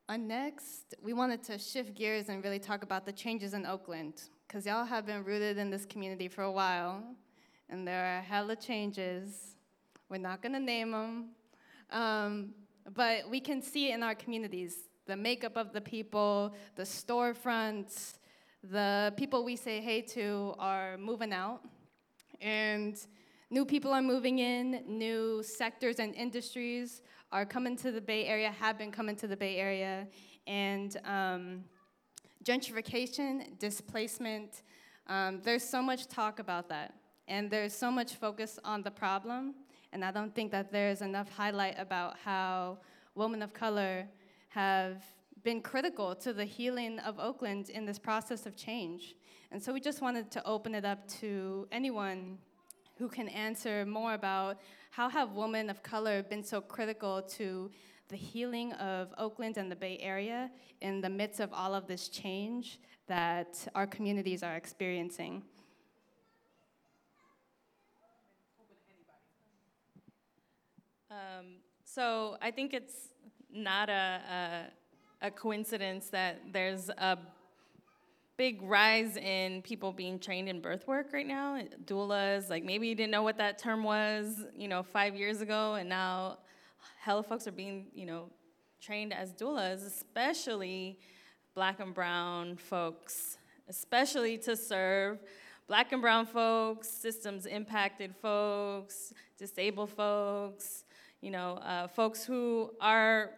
[0.08, 4.22] On next, we wanted to shift gears and really talk about the changes in Oakland
[4.46, 7.02] because y'all have been rooted in this community for a while,
[7.68, 9.56] and there are hella changes.
[10.08, 11.30] We're not gonna name them,
[11.90, 12.54] um,
[12.94, 18.18] but we can see in our communities the makeup of the people, the storefronts,
[18.70, 21.60] the people we say hey to are moving out,
[22.40, 22.98] and
[23.50, 27.02] new people are moving in, new sectors and industries
[27.32, 30.06] are coming to the Bay Area, have been coming to the Bay Area,
[30.46, 31.64] and um,
[32.44, 34.62] gentrification, displacement.
[35.06, 36.94] Um, there's so much talk about that,
[37.28, 39.54] and there's so much focus on the problem,
[39.92, 42.78] and I don't think that there's enough highlight about how
[43.14, 44.08] women of color
[44.48, 45.04] have
[45.46, 49.14] been critical to the healing of Oakland in this process of change.
[49.52, 52.38] And so we just wanted to open it up to anyone
[52.98, 54.58] who can answer more about
[54.90, 57.70] how have women of color been so critical to
[58.08, 62.08] the healing of Oakland and the Bay Area in the midst of all of this
[62.08, 65.44] change that our communities are experiencing.
[71.08, 73.10] Um, so I think it's
[73.48, 74.85] not a, a,
[75.22, 77.18] a coincidence that there's a
[78.36, 81.60] big rise in people being trained in birth work right now.
[81.86, 85.74] Doulas, like maybe you didn't know what that term was, you know, five years ago,
[85.74, 86.38] and now
[87.00, 88.28] hella folks are being, you know,
[88.80, 90.98] trained as doulas, especially
[91.54, 95.18] black and brown folks, especially to serve
[95.66, 100.84] black and brown folks, systems impacted folks, disabled folks,
[101.22, 103.30] you know, uh, folks who are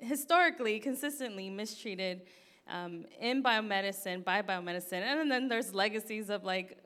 [0.00, 2.22] historically, consistently mistreated
[2.68, 5.02] um, in biomedicine, by biomedicine.
[5.02, 6.78] And then there's legacies of like,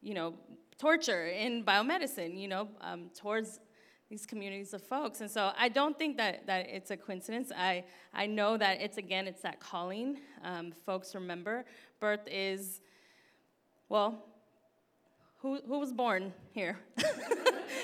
[0.00, 0.34] you know,
[0.78, 3.60] torture in biomedicine, you know, um, towards
[4.08, 5.20] these communities of folks.
[5.20, 7.52] And so I don't think that, that it's a coincidence.
[7.54, 7.84] I,
[8.14, 10.18] I know that it's, again, it's that calling.
[10.42, 11.64] Um, folks remember
[12.00, 12.80] birth is,
[13.88, 14.24] well,
[15.38, 16.78] who, who was born here?
[16.98, 17.04] you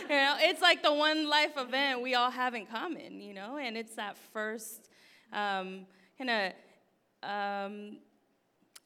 [0.09, 3.77] know, it's like the one life event we all have in common, you know, and
[3.77, 4.88] it's that first
[5.33, 5.87] um,
[6.19, 7.99] kind of, um,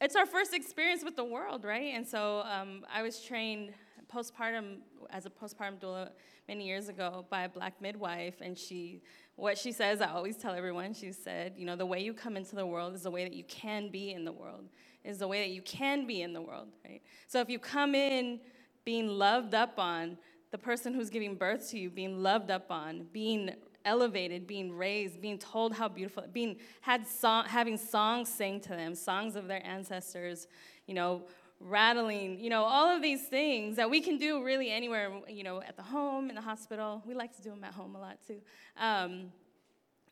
[0.01, 1.95] it's our first experience with the world, right?
[1.95, 3.73] And so um, I was trained
[4.13, 4.79] postpartum
[5.11, 6.11] as a postpartum doula
[6.47, 9.03] many years ago by a black midwife, and she,
[9.37, 10.95] what she says, I always tell everyone.
[10.95, 13.35] She said, you know, the way you come into the world is the way that
[13.35, 14.69] you can be in the world.
[15.05, 17.01] Is the way that you can be in the world, right?
[17.29, 18.41] So if you come in
[18.85, 20.19] being loved up on,
[20.51, 23.53] the person who's giving birth to you being loved up on, being
[23.85, 28.95] elevated, being raised, being told how beautiful, being had song, having songs sang to them,
[28.95, 30.47] songs of their ancestors,
[30.87, 31.23] you know,
[31.61, 35.61] rattling, you know, all of these things that we can do really anywhere, you know,
[35.62, 37.03] at the home, in the hospital.
[37.07, 38.41] We like to do them at home a lot too.
[38.77, 39.33] Um,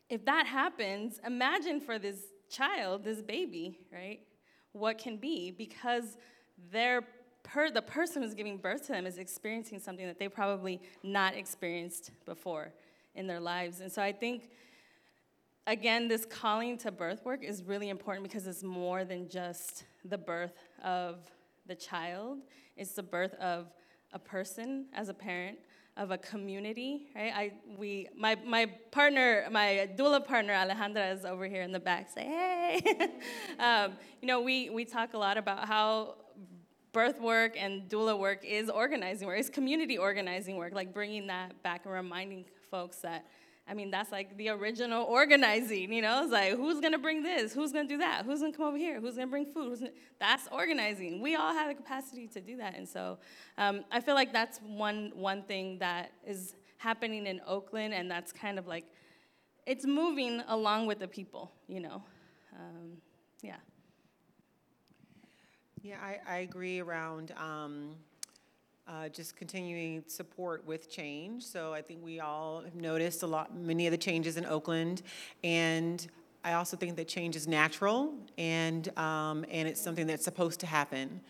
[0.08, 4.20] if that happens, imagine for this child, this baby, right?
[4.72, 6.16] What can be because
[6.70, 7.02] their
[7.46, 11.34] per, the person who's giving birth to them is experiencing something that they probably not
[11.34, 12.72] experienced before
[13.14, 13.80] in their lives.
[13.80, 14.50] And so I think,
[15.66, 20.18] again, this calling to birth work is really important because it's more than just the
[20.18, 21.18] birth of
[21.66, 22.38] the child,
[22.76, 23.66] it's the birth of
[24.12, 25.58] a person as a parent,
[25.96, 27.32] of a community, right?
[27.34, 32.10] I, we, my, my partner, my doula partner, Alejandra, is over here in the back.
[32.10, 33.08] Say, hey.
[33.58, 36.16] um, you know, we, we talk a lot about how
[36.96, 41.62] birth work and doula work is organizing work, it's community organizing work, like bringing that
[41.62, 43.26] back and reminding folks that
[43.68, 46.22] I mean, that's like the original organizing, you know?
[46.22, 47.52] It's like, who's gonna bring this?
[47.52, 48.24] Who's gonna do that?
[48.24, 49.00] Who's gonna come over here?
[49.00, 49.80] Who's gonna bring food?
[49.80, 49.90] Gonna...
[50.20, 51.20] That's organizing.
[51.20, 52.76] We all have the capacity to do that.
[52.76, 53.18] And so
[53.58, 58.30] um, I feel like that's one, one thing that is happening in Oakland, and that's
[58.30, 58.84] kind of like,
[59.66, 62.04] it's moving along with the people, you know?
[62.54, 62.98] Um,
[63.42, 63.56] yeah.
[65.86, 67.32] Yeah, I, I agree around.
[67.36, 67.90] Um,
[68.88, 71.44] uh, just continuing support with change.
[71.44, 75.02] So I think we all have noticed a lot, many of the changes in Oakland,
[75.44, 76.04] and
[76.42, 80.66] I also think that change is natural and um, and it's something that's supposed to
[80.66, 81.20] happen.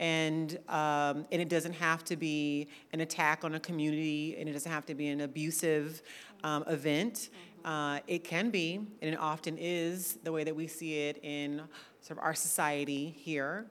[0.00, 4.52] And, um, and it doesn't have to be an attack on a community, and it
[4.52, 6.02] doesn't have to be an abusive
[6.42, 7.30] um, event.
[7.64, 11.62] Uh, it can be, and it often is, the way that we see it in
[12.00, 13.66] sort of our society here.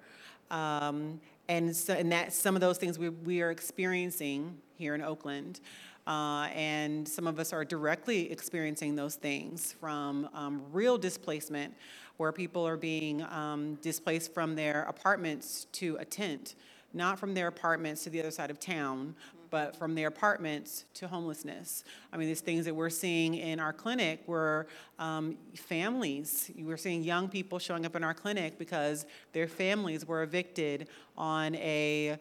[0.52, 5.02] Um, and so, and that some of those things we, we are experiencing here in
[5.02, 5.60] Oakland.
[6.08, 11.74] Uh, and some of us are directly experiencing those things from um, real displacement,
[12.18, 16.56] where people are being um, displaced from their apartments to a tent,
[16.94, 19.16] not from their apartments to the other side of town,
[19.52, 21.84] but from their apartments to homelessness.
[22.12, 24.66] I mean, there's things that we're seeing in our clinic where
[24.98, 30.24] um, families, we're seeing young people showing up in our clinic because their families were
[30.24, 30.88] evicted
[31.18, 32.18] on a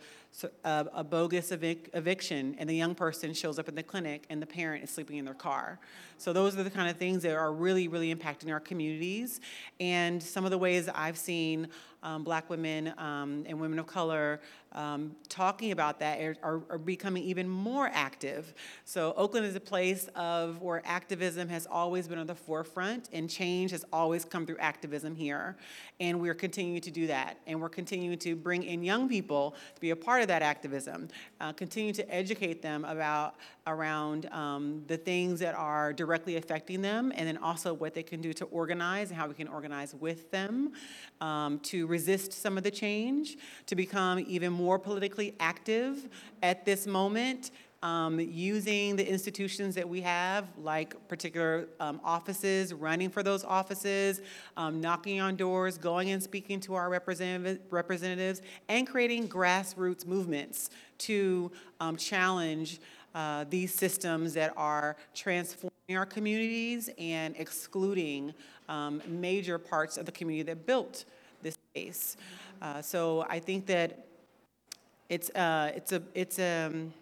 [0.64, 4.40] a, a, bogus evic- eviction, and the young person shows up in the clinic, and
[4.40, 5.79] the parent is sleeping in their car.
[6.19, 9.40] So those are the kind of things that are really, really impacting our communities.
[9.81, 11.69] And some of the ways I've seen
[12.02, 14.40] um, Black women um, and women of color
[14.72, 18.54] um, talking about that are, are, becoming even more active.
[18.84, 23.28] So Oakland is a place of where activism has always been on the forefront, and
[23.28, 25.56] change has always come through activism here.
[25.98, 29.80] And we're continuing to do that, and we're continuing to bring in young people to
[29.80, 31.08] be a part of that activism.
[31.40, 33.34] Uh, continue to educate them about
[33.66, 38.20] around um, the things that are directly affecting them, and then also what they can
[38.20, 40.72] do to organize and how we can organize with them
[41.20, 46.09] um, to resist some of the change, to become even more politically active
[46.42, 47.50] at this moment.
[47.83, 54.20] Um, using the institutions that we have, like particular um, offices, running for those offices,
[54.59, 60.68] um, knocking on doors, going and speaking to our representative, representatives, and creating grassroots movements
[60.98, 61.50] to
[61.81, 62.81] um, challenge
[63.14, 68.33] uh, these systems that are transforming our communities and excluding
[68.68, 71.05] um, major parts of the community that built
[71.70, 72.16] space.
[72.61, 74.06] Uh, so I think that
[75.09, 76.92] it's uh, it's a it's a um,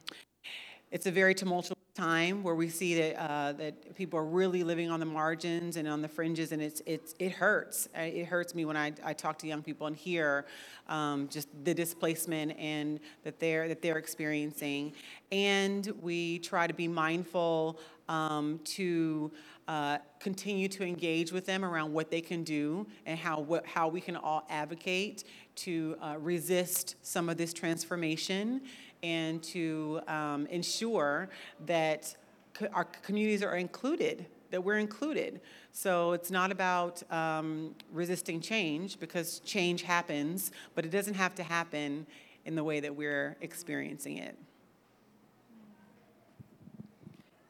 [0.91, 4.91] it's a very tumultuous time where we see that uh, that people are really living
[4.91, 7.89] on the margins and on the fringes, and it's it's it hurts.
[7.97, 10.45] Uh, it hurts me when I, I talk to young people and hear
[10.89, 14.93] um, just the displacement and that they're that they're experiencing,
[15.33, 17.79] and we try to be mindful
[18.09, 19.31] um, to.
[19.69, 23.87] Uh, continue to engage with them around what they can do and how, what, how
[23.87, 25.25] we can all advocate
[25.57, 28.63] to uh, resist some of this transformation
[29.03, 31.29] and to um, ensure
[31.67, 32.17] that
[32.55, 35.39] co- our communities are included, that we're included.
[35.73, 41.43] So it's not about um, resisting change because change happens, but it doesn't have to
[41.43, 42.07] happen
[42.47, 44.35] in the way that we're experiencing it.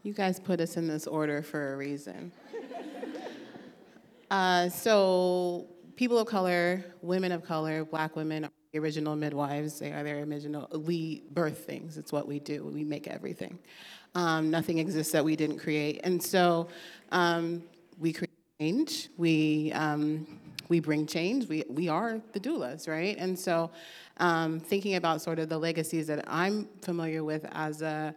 [0.09, 2.33] You guys put us in this order for a reason.
[4.31, 9.79] uh, so, people of color, women of color, black women are the original midwives.
[9.79, 10.67] They are their original.
[10.87, 11.99] We birth things.
[11.99, 12.65] It's what we do.
[12.65, 13.59] We make everything.
[14.15, 16.69] Um, nothing exists that we didn't create, and so
[17.13, 17.63] um,
[17.99, 19.11] we create change.
[19.19, 20.41] We um,
[20.71, 21.51] we bring change.
[21.51, 23.15] We we are the doulas, right?
[23.19, 23.71] And so,
[24.17, 28.15] um, thinking about sort of the legacies that I'm familiar with as a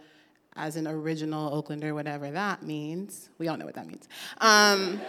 [0.55, 3.29] as an original Oaklander, whatever that means.
[3.37, 4.07] We all know what that means.
[4.39, 5.01] Um,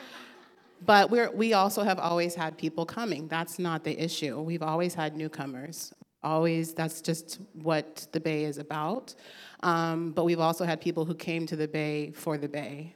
[0.86, 3.28] but we're, we also have always had people coming.
[3.28, 4.40] That's not the issue.
[4.40, 5.92] We've always had newcomers.
[6.22, 9.14] Always, that's just what the Bay is about.
[9.62, 12.94] Um, but we've also had people who came to the Bay for the Bay.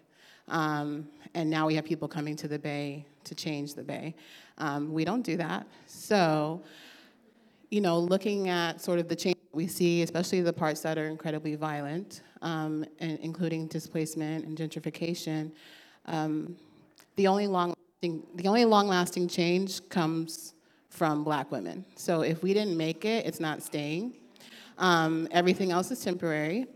[0.49, 4.15] Um, and now we have people coming to the Bay to change the Bay.
[4.59, 5.67] Um, we don't do that.
[5.87, 6.63] So,
[7.71, 10.99] you know, looking at sort of the change that we see, especially the parts that
[10.99, 15.53] are incredibly violent, um, and including displacement and gentrification,
[16.07, 16.57] um,
[17.17, 20.53] the only long the only long lasting change comes
[20.91, 21.87] from black women.
[21.97, 24.15] So if we didn't make it, it's not staying.
[24.77, 26.67] Um, everything else is temporary.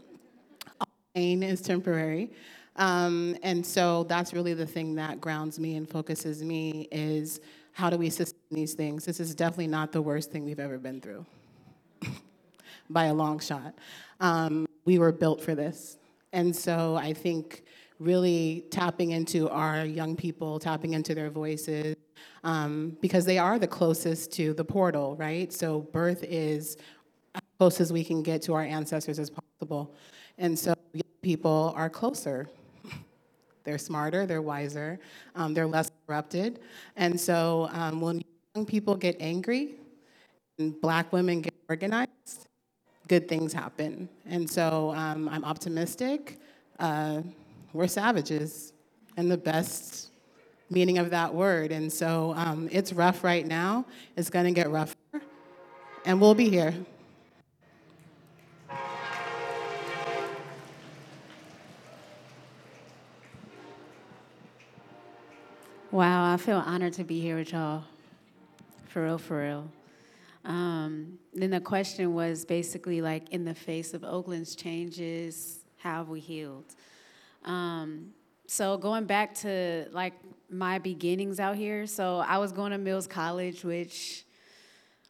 [1.15, 2.33] Pain is temporary.
[2.77, 7.41] Um, and so that's really the thing that grounds me and focuses me is
[7.73, 9.05] how do we sustain these things?
[9.05, 11.27] This is definitely not the worst thing we've ever been through,
[12.91, 13.75] by a long shot.
[14.21, 15.99] Um, we were built for this.
[16.33, 17.65] And so I think
[17.99, 21.97] really tapping into our young people, tapping into their voices,
[22.45, 25.53] um, because they are the closest to the portal, right?
[25.53, 26.77] So birth is
[27.35, 29.95] as close as we can get to our ancestors as possible.
[30.39, 32.49] And so young people are closer.
[33.65, 34.99] They're smarter, they're wiser,
[35.35, 36.61] um, they're less corrupted.
[36.97, 38.23] And so um, when
[38.55, 39.75] young people get angry
[40.59, 42.49] and black women get organized,
[43.07, 44.09] good things happen.
[44.27, 46.39] And so um, I'm optimistic.
[46.79, 47.23] Uh,
[47.73, 48.73] we're savages
[49.17, 50.09] in the best
[50.71, 51.73] meaning of that word.
[51.73, 53.85] And so um, it's rough right now.
[54.17, 54.95] It's going to get rougher.
[56.05, 56.75] And we'll be here.
[65.91, 67.83] Wow, I feel honored to be here with y'all.
[68.89, 69.71] For real, for real.
[70.45, 76.09] Um, then the question was basically like, in the face of Oakland's changes, how have
[76.09, 76.75] we healed?
[77.45, 78.15] Um,
[78.47, 80.15] so going back to like
[80.51, 84.25] my beginnings out here, so I was going to Mills College, which,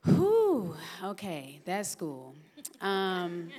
[0.04, 0.74] whew,
[1.04, 2.34] okay, that school.
[2.80, 3.50] Um,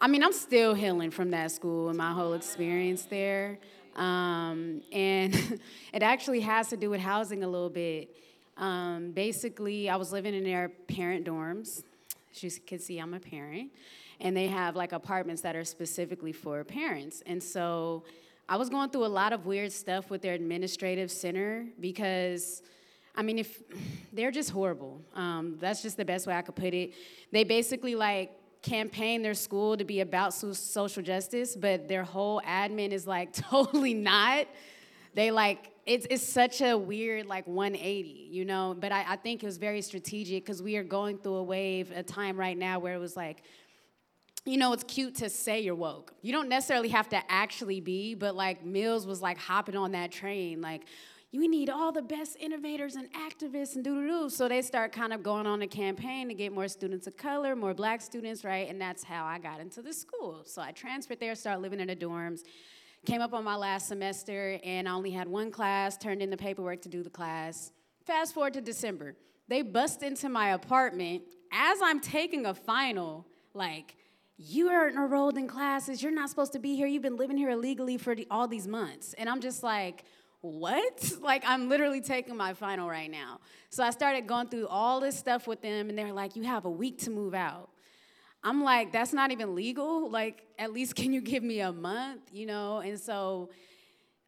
[0.00, 3.58] I mean, I'm still healing from that school and my whole experience there.
[3.96, 5.34] Um, and
[5.92, 8.14] it actually has to do with housing a little bit.
[8.56, 11.82] Um, basically, I was living in their parent dorms.
[12.32, 13.70] As you can see, I'm a parent
[14.20, 17.22] and they have like apartments that are specifically for parents.
[17.26, 18.04] And so
[18.48, 22.62] I was going through a lot of weird stuff with their administrative center because.
[23.16, 23.62] I mean, if
[24.12, 25.00] they're just horrible.
[25.14, 26.94] Um, that's just the best way I could put it.
[27.30, 32.90] They basically like campaign their school to be about social justice, but their whole admin
[32.90, 34.48] is like totally not.
[35.14, 38.76] They like it's it's such a weird like 180, you know.
[38.78, 41.90] But I, I think it was very strategic because we are going through a wave,
[41.94, 43.42] a time right now where it was like
[44.46, 46.12] you know, it's cute to say you're woke.
[46.20, 50.12] You don't necessarily have to actually be, but like Mills was like hopping on that
[50.12, 50.82] train, like,
[51.34, 54.30] you need all the best innovators and activists and doo doo doo.
[54.30, 57.56] So they start kind of going on a campaign to get more students of color,
[57.56, 58.68] more black students, right?
[58.70, 60.42] And that's how I got into the school.
[60.44, 62.42] So I transferred there, started living in the dorms,
[63.04, 66.36] came up on my last semester, and I only had one class, turned in the
[66.36, 67.72] paperwork to do the class.
[68.04, 69.16] Fast forward to December.
[69.48, 73.96] They bust into my apartment as I'm taking a final, like,
[74.36, 76.02] you aren't enrolled in classes.
[76.02, 76.86] You're not supposed to be here.
[76.86, 79.14] You've been living here illegally for the, all these months.
[79.14, 80.04] And I'm just like,
[80.40, 81.12] what?
[81.20, 83.40] Like, I'm literally taking my final right now.
[83.70, 86.64] So I started going through all this stuff with them, and they're like, you have
[86.64, 87.70] a week to move out.
[88.44, 90.10] I'm like, that's not even legal.
[90.10, 92.78] Like, at least can you give me a month, you know?
[92.78, 93.48] And so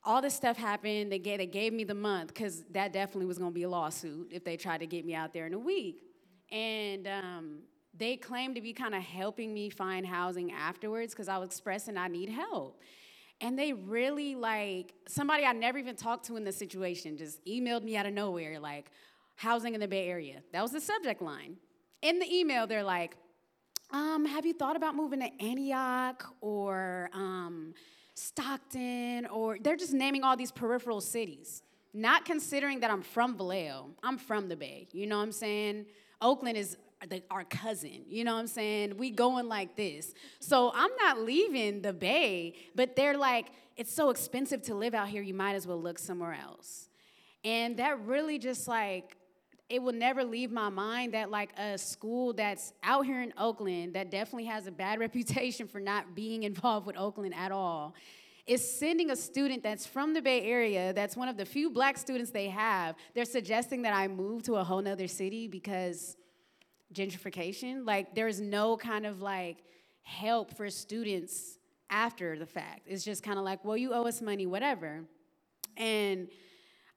[0.03, 1.13] all this stuff happened.
[1.13, 3.69] They gave, they gave me the month because that definitely was going to be a
[3.69, 6.03] lawsuit if they tried to get me out there in a week.
[6.51, 7.59] And um,
[7.95, 11.99] they claimed to be kind of helping me find housing afterwards because I was expressing
[11.99, 12.81] I need help.
[13.43, 17.83] And they really like somebody I never even talked to in the situation just emailed
[17.83, 18.91] me out of nowhere, like
[19.35, 20.43] housing in the Bay Area.
[20.53, 21.57] That was the subject line.
[22.01, 23.17] In the email, they're like,
[23.91, 27.75] um, have you thought about moving to Antioch or um,
[28.15, 29.27] Stockton?
[29.27, 31.63] Or they're just naming all these peripheral cities,
[31.95, 33.91] not considering that I'm from Vallejo.
[34.03, 34.89] I'm from the Bay.
[34.93, 35.87] You know what I'm saying?
[36.21, 36.77] Oakland is
[37.09, 38.05] the, our cousin.
[38.09, 38.97] You know what I'm saying?
[38.97, 40.15] We going like this.
[40.41, 45.09] So I'm not leaving the Bay, but they're like, it's so expensive to live out
[45.09, 46.89] here, you might as well look somewhere else.
[47.45, 49.17] And that really just like,
[49.69, 53.95] it will never leave my mind that like a school that's out here in Oakland
[53.95, 57.95] that definitely has a bad reputation for not being involved with Oakland at all
[58.47, 61.99] is sending a student that's from the Bay Area, that's one of the few black
[61.99, 66.17] students they have, they're suggesting that I move to a whole nother city because
[66.95, 67.85] gentrification.
[67.85, 69.59] Like there's no kind of like
[70.03, 71.59] help for students
[71.91, 72.83] after the fact.
[72.87, 75.03] It's just kind of like, well, you owe us money, whatever.
[75.77, 76.29] And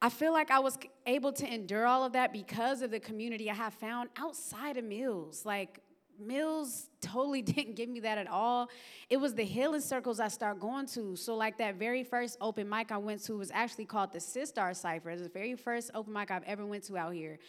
[0.01, 3.49] I feel like I was able to endure all of that because of the community
[3.49, 5.45] I have found outside of Mills.
[5.45, 5.81] Like,
[6.17, 8.69] Mills totally didn't give me that at all.
[9.09, 11.15] It was the healing circles I started going to.
[11.17, 14.75] So, like that very first open mic I went to was actually called the Sistar
[14.75, 15.09] Cipher.
[15.09, 17.39] It was the very first open mic I've ever went to out here.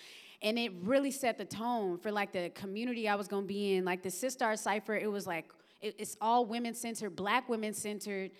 [0.43, 3.85] And it really set the tone for like the community I was gonna be in.
[3.85, 8.33] Like the Sistar Cipher, it was like, it, it's all women centered, black women centered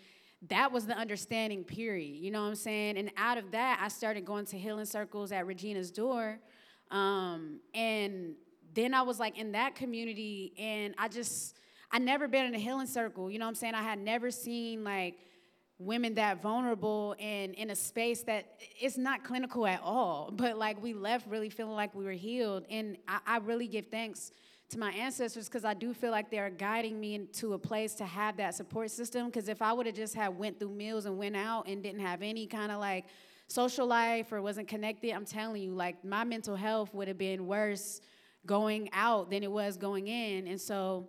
[0.49, 2.17] that was the understanding period.
[2.17, 2.97] You know what i'm saying?
[2.97, 6.39] And out of that i started going to healing circles at regina's door.
[6.91, 8.35] Um, and
[8.75, 11.57] then i was like in that community and i just
[11.91, 13.75] i never been in a healing circle you know what i'm saying?
[13.75, 15.17] I had never seen like
[15.79, 20.83] women that vulnerable and in a space that it's not clinical at all but like
[20.83, 24.33] we left really feeling like we were healed and i, I really give thanks
[24.71, 28.07] to my ancestors because I do feel like they're guiding me into a place to
[28.07, 29.27] have that support system.
[29.27, 32.01] Because if I would have just had went through Mills and went out and didn't
[32.01, 33.07] have any kind of like
[33.49, 37.47] social life or wasn't connected, I'm telling you, like my mental health would have been
[37.47, 38.01] worse
[38.47, 40.47] going out than it was going in.
[40.47, 41.09] And so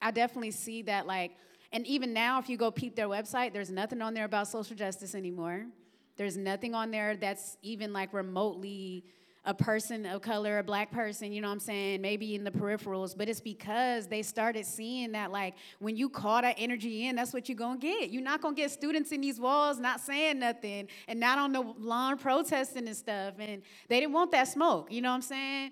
[0.00, 1.32] I definitely see that like,
[1.70, 4.76] and even now, if you go peep their website, there's nothing on there about social
[4.76, 5.66] justice anymore.
[6.16, 9.04] There's nothing on there that's even like remotely
[9.46, 12.50] a person of color, a black person, you know what I'm saying, maybe in the
[12.50, 17.16] peripherals, but it's because they started seeing that like when you call that energy in,
[17.16, 18.10] that's what you're gonna get.
[18.10, 21.60] You're not gonna get students in these walls not saying nothing and not on the
[21.60, 23.34] lawn protesting and stuff.
[23.38, 25.70] And they didn't want that smoke, you know what I'm saying?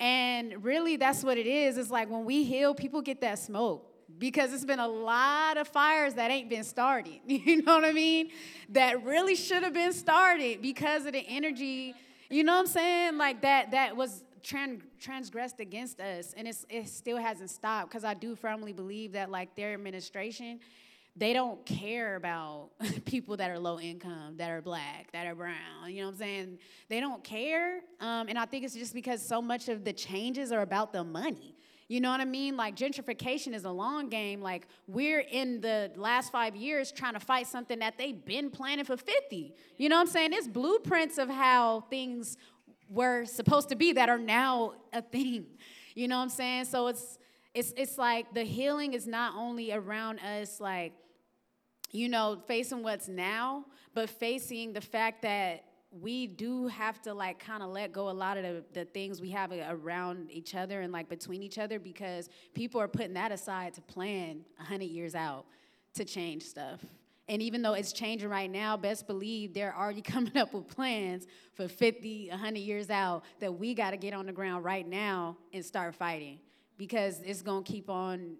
[0.00, 1.78] And really that's what it is.
[1.78, 5.68] It's like when we heal, people get that smoke because it's been a lot of
[5.68, 7.20] fires that ain't been started.
[7.26, 8.30] You know what I mean?
[8.70, 11.94] That really should have been started because of the energy
[12.32, 13.18] you know what I'm saying?
[13.18, 17.90] Like that that was trans- transgressed against us, and it's, it still hasn't stopped.
[17.90, 20.60] Because I do firmly believe that like their administration,
[21.14, 22.70] they don't care about
[23.04, 25.56] people that are low income, that are black, that are brown.
[25.88, 26.58] You know what I'm saying?
[26.88, 30.52] They don't care, um, and I think it's just because so much of the changes
[30.52, 31.56] are about the money.
[31.92, 32.56] You know what I mean?
[32.56, 34.40] Like gentrification is a long game.
[34.40, 38.86] Like we're in the last five years trying to fight something that they've been planning
[38.86, 39.54] for 50.
[39.76, 40.32] You know what I'm saying?
[40.32, 42.38] It's blueprints of how things
[42.88, 45.44] were supposed to be that are now a thing.
[45.94, 46.64] You know what I'm saying?
[46.64, 47.18] So it's
[47.52, 50.94] it's it's like the healing is not only around us like
[51.90, 55.64] you know facing what's now, but facing the fact that
[56.00, 59.20] we do have to like kind of let go a lot of the, the things
[59.20, 63.30] we have around each other and like between each other because people are putting that
[63.30, 65.44] aside to plan 100 years out
[65.94, 66.80] to change stuff.
[67.28, 71.26] And even though it's changing right now, best believe they're already coming up with plans
[71.54, 75.36] for 50, 100 years out that we got to get on the ground right now
[75.52, 76.38] and start fighting
[76.78, 78.36] because it's going to keep on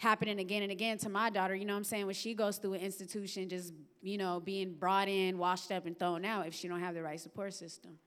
[0.00, 1.54] happening again and again to my daughter.
[1.54, 2.06] You know what I'm saying?
[2.06, 5.96] When she goes through an institution, just, you know, being brought in, washed up, and
[5.98, 7.98] thrown out if she don't have the right support system.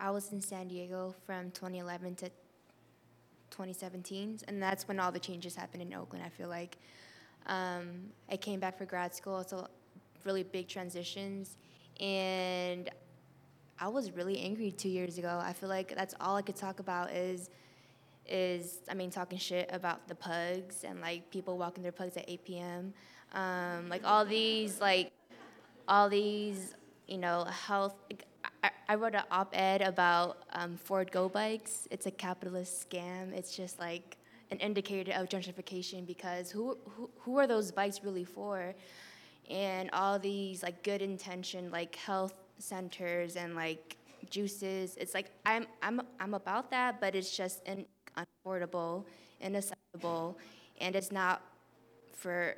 [0.00, 2.28] I was in San Diego from 2011 to
[3.52, 6.24] 2017, and that's when all the changes happened in Oakland.
[6.26, 6.76] I feel like
[7.46, 9.38] um, I came back for grad school.
[9.38, 9.68] It's a
[10.24, 11.56] really big transitions,
[12.00, 12.90] and
[13.82, 15.40] I was really angry two years ago.
[15.42, 17.50] I feel like that's all I could talk about is
[18.28, 22.24] is I mean talking shit about the pugs and like people walking their pugs at
[22.28, 22.94] 8 p.m.
[23.34, 25.10] Um, like all these like
[25.88, 26.74] all these
[27.08, 27.96] you know health.
[28.62, 31.88] I, I wrote an op-ed about um, Ford Go bikes.
[31.90, 33.32] It's a capitalist scam.
[33.32, 34.16] It's just like
[34.52, 38.76] an indicator of gentrification because who who, who are those bikes really for?
[39.50, 43.96] And all these like good intention like health centers and like
[44.30, 44.96] juices.
[44.96, 49.04] It's like I'm I'm I'm about that, but it's just unaffordable,
[49.40, 50.38] inaccessible,
[50.80, 51.42] and it's not
[52.12, 52.56] for.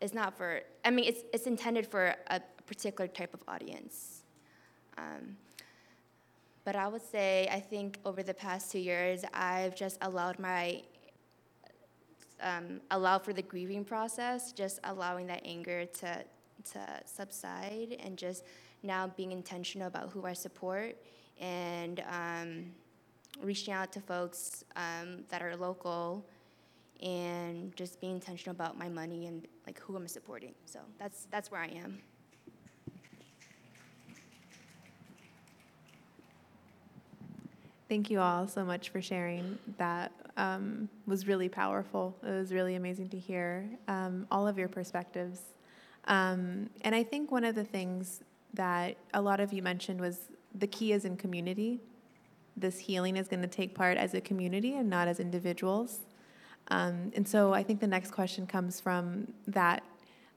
[0.00, 0.60] It's not for.
[0.84, 4.22] I mean, it's it's intended for a particular type of audience.
[4.98, 5.36] Um,
[6.64, 10.82] but I would say I think over the past two years, I've just allowed my
[12.40, 16.24] um, allow for the grieving process, just allowing that anger to
[16.72, 18.44] to subside and just
[18.82, 20.96] now being intentional about who I support
[21.40, 22.66] and um,
[23.42, 26.24] reaching out to folks um, that are local
[27.02, 30.54] and just being intentional about my money and like who I'm supporting.
[30.64, 31.98] So that's that's where I am.
[37.88, 39.58] Thank you all so much for sharing.
[39.76, 42.16] That um, was really powerful.
[42.22, 45.40] It was really amazing to hear um, all of your perspectives.
[46.06, 48.22] Um, and I think one of the things
[48.54, 51.80] that a lot of you mentioned was the key is in community.
[52.56, 56.00] This healing is going to take part as a community and not as individuals.
[56.68, 59.82] Um, and so I think the next question comes from that.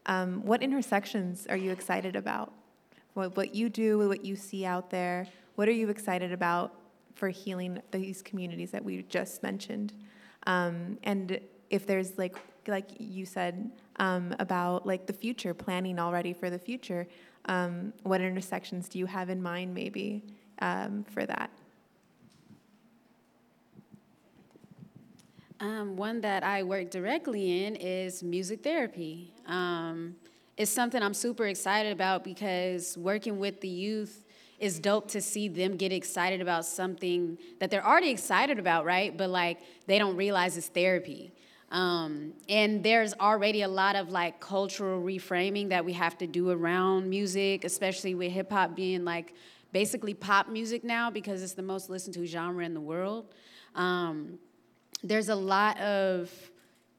[0.05, 2.53] Um, what intersections are you excited about?
[3.13, 6.73] What, what you do, what you see out there, what are you excited about
[7.15, 9.93] for healing these communities that we just mentioned?
[10.47, 11.39] Um, and
[11.69, 12.37] if there's like,
[12.67, 17.07] like you said um, about like the future, planning already for the future,
[17.45, 20.23] um, what intersections do you have in mind maybe
[20.59, 21.49] um, for that?
[25.59, 29.31] Um, one that I work directly in is music therapy.
[29.47, 30.15] Um,
[30.57, 34.25] it's something I'm super excited about because working with the youth
[34.59, 39.15] is dope to see them get excited about something that they're already excited about, right?
[39.15, 41.33] But like they don't realize it's therapy.
[41.71, 46.49] Um, and there's already a lot of like cultural reframing that we have to do
[46.49, 49.33] around music, especially with hip hop being like
[49.71, 53.33] basically pop music now because it's the most listened to genre in the world.
[53.73, 54.39] Um,
[55.03, 56.31] there's a lot of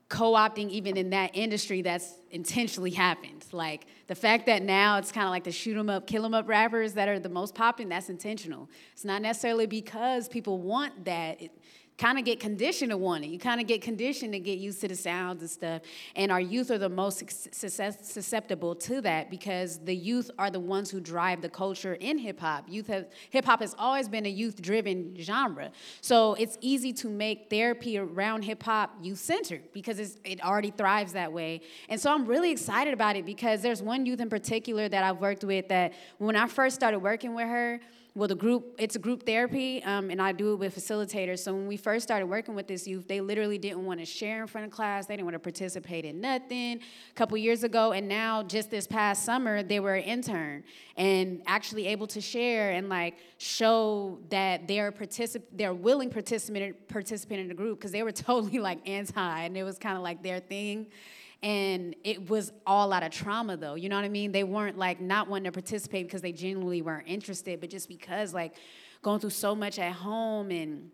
[0.08, 3.44] co-opting even in that industry that's intentionally happened.
[3.50, 6.34] Like the fact that now it's kind of like the shoot 'em up kill 'em
[6.34, 8.68] up rappers that are the most popular that's intentional.
[8.92, 11.42] It's not necessarily because people want that.
[11.42, 11.50] It,
[11.98, 13.28] kind of get conditioned to want it.
[13.28, 15.82] You kind of get conditioned to get used to the sounds and stuff.
[16.14, 17.22] And our youth are the most
[17.54, 22.40] susceptible to that because the youth are the ones who drive the culture in hip
[22.40, 22.66] hop.
[22.68, 22.90] Youth
[23.30, 25.70] hip hop has always been a youth driven genre.
[26.02, 31.14] So it's easy to make therapy around hip hop youth centered because it already thrives
[31.14, 31.62] that way.
[31.88, 35.18] And so I'm really excited about it because there's one youth in particular that I've
[35.18, 37.80] worked with that when I first started working with her,
[38.16, 41.40] well, the group, it's a group therapy, um, and I do it with facilitators.
[41.40, 44.40] So when we first started working with this youth, they literally didn't want to share
[44.40, 45.04] in front of class.
[45.04, 47.92] They didn't want to participate in nothing a couple years ago.
[47.92, 50.64] And now, just this past summer, they were an intern
[50.96, 57.40] and actually able to share and like show that they're particip- they're willing participant participant
[57.40, 60.22] in the group because they were totally like anti, and it was kind of like
[60.22, 60.86] their thing.
[61.42, 63.74] And it was all out of trauma, though.
[63.74, 64.32] You know what I mean?
[64.32, 68.34] They weren't like not wanting to participate because they genuinely weren't interested, but just because
[68.34, 68.54] like
[69.02, 70.90] going through so much at home and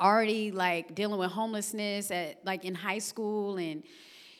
[0.00, 3.82] already like dealing with homelessness at like in high school and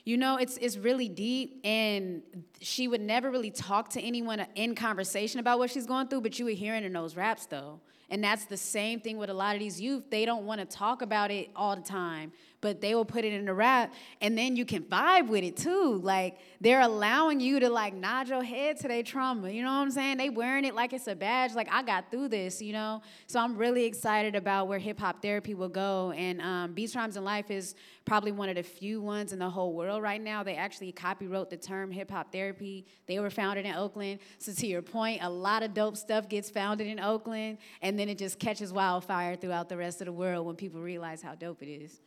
[0.04, 2.22] you know it's it's really deep and
[2.61, 6.38] she would never really talk to anyone in conversation about what she's going through but
[6.38, 7.80] you would hear it in those raps though
[8.11, 10.66] and that's the same thing with a lot of these youth they don't want to
[10.66, 12.30] talk about it all the time
[12.61, 15.56] but they will put it in a rap and then you can vibe with it
[15.56, 16.00] too.
[16.02, 19.50] Like they're allowing you to like nod your head to their trauma.
[19.50, 20.16] You know what I'm saying?
[20.16, 23.02] They wearing it like it's a badge, like I got through this, you know?
[23.26, 26.12] So I'm really excited about where hip hop therapy will go.
[26.16, 29.50] And um, Beats Rhymes and Life is probably one of the few ones in the
[29.50, 30.42] whole world right now.
[30.42, 32.86] They actually copywrote the term hip hop therapy.
[33.06, 34.20] They were founded in Oakland.
[34.38, 38.09] So to your point, a lot of dope stuff gets founded in Oakland and then
[38.09, 41.62] it just catches wildfire throughout the rest of the world when people realize how dope
[41.62, 42.00] it is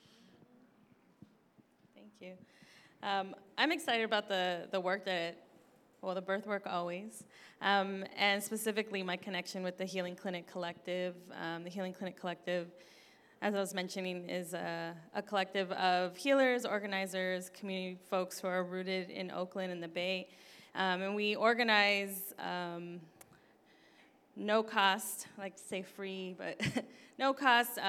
[2.21, 2.33] you.
[3.03, 5.37] Um, I'm excited about the, the work that,
[6.01, 7.23] well, the birth work always,
[7.61, 11.15] um, and specifically my connection with the Healing Clinic Collective.
[11.41, 12.67] Um, the Healing Clinic Collective,
[13.41, 18.63] as I was mentioning, is a, a collective of healers, organizers, community folks who are
[18.63, 20.27] rooted in Oakland and the Bay.
[20.75, 23.01] Um, and we organize um,
[24.35, 26.61] no cost, I like to say free, but
[27.19, 27.79] no cost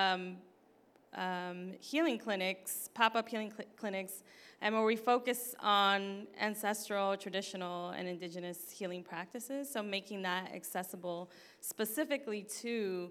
[1.14, 4.22] um, healing clinics, pop up healing cl- clinics,
[4.60, 9.70] and where we focus on ancestral, traditional, and indigenous healing practices.
[9.70, 13.10] So, making that accessible specifically to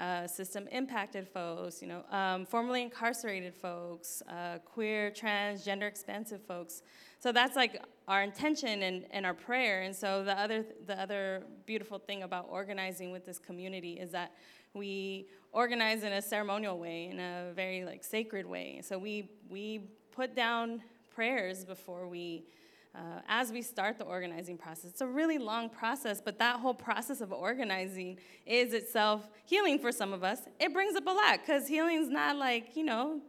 [0.00, 6.40] uh, system impacted folks, you know, um, formerly incarcerated folks, uh, queer, trans, gender expansive
[6.46, 6.82] folks.
[7.18, 9.82] So that's like our intention and, and our prayer.
[9.82, 14.32] And so the other the other beautiful thing about organizing with this community is that
[14.72, 18.80] we organize in a ceremonial way, in a very like sacred way.
[18.82, 20.82] So we we put down
[21.14, 22.44] prayers before we.
[22.92, 24.90] Uh, as we start the organizing process.
[24.90, 29.92] It's a really long process, but that whole process of organizing is itself healing for
[29.92, 30.40] some of us.
[30.58, 33.20] It brings up a lot because healing's not like, you know,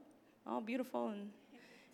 [0.47, 1.29] all beautiful and,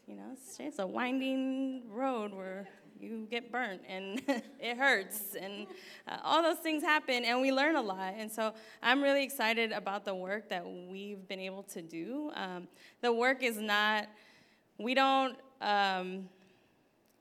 [0.08, 2.70] you know, it's, it's a winding road where
[3.00, 4.22] you get burnt and
[4.60, 5.68] it hurts and
[6.08, 9.72] uh, all those things happen and we learn a lot and so i'm really excited
[9.72, 12.68] about the work that we've been able to do um,
[13.02, 14.08] the work is not
[14.78, 15.38] we don't.
[15.62, 16.30] Um,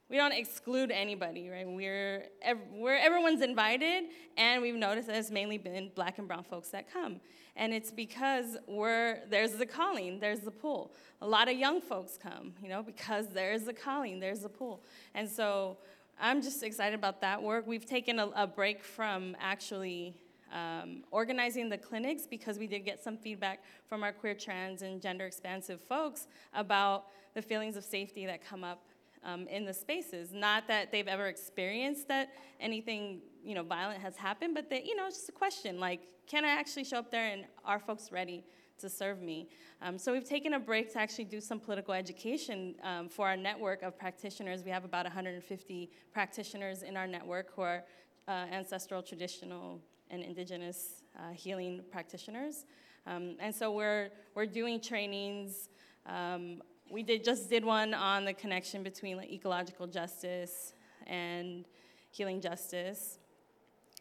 [0.08, 1.66] we don't exclude anybody, right?
[1.66, 4.04] We're, ev- we're everyone's invited,
[4.36, 7.20] and we've noticed that it's mainly been black and brown folks that come.
[7.56, 10.92] And it's because we're, there's the calling, there's the pull.
[11.22, 14.82] A lot of young folks come, you know, because there's the calling, there's the pull.
[15.14, 15.78] And so
[16.20, 17.66] I'm just excited about that work.
[17.66, 20.14] We've taken a, a break from actually
[20.52, 25.00] um, organizing the clinics because we did get some feedback from our queer, trans, and
[25.00, 28.82] gender expansive folks about the feelings of safety that come up
[29.26, 30.32] um, in the spaces.
[30.32, 34.96] Not that they've ever experienced that anything you know violent has happened, but that you
[34.96, 38.10] know it's just a question like, can I actually show up there and are folks
[38.10, 38.44] ready
[38.78, 39.48] to serve me?
[39.82, 43.36] Um, so we've taken a break to actually do some political education um, for our
[43.36, 44.64] network of practitioners.
[44.64, 47.84] We have about 150 practitioners in our network who are
[48.28, 52.64] uh, ancestral, traditional, and indigenous uh, healing practitioners.
[53.06, 55.68] Um, and so we're, we're doing trainings
[56.06, 60.72] um, we did just did one on the connection between like ecological justice
[61.06, 61.64] and
[62.10, 63.18] healing justice.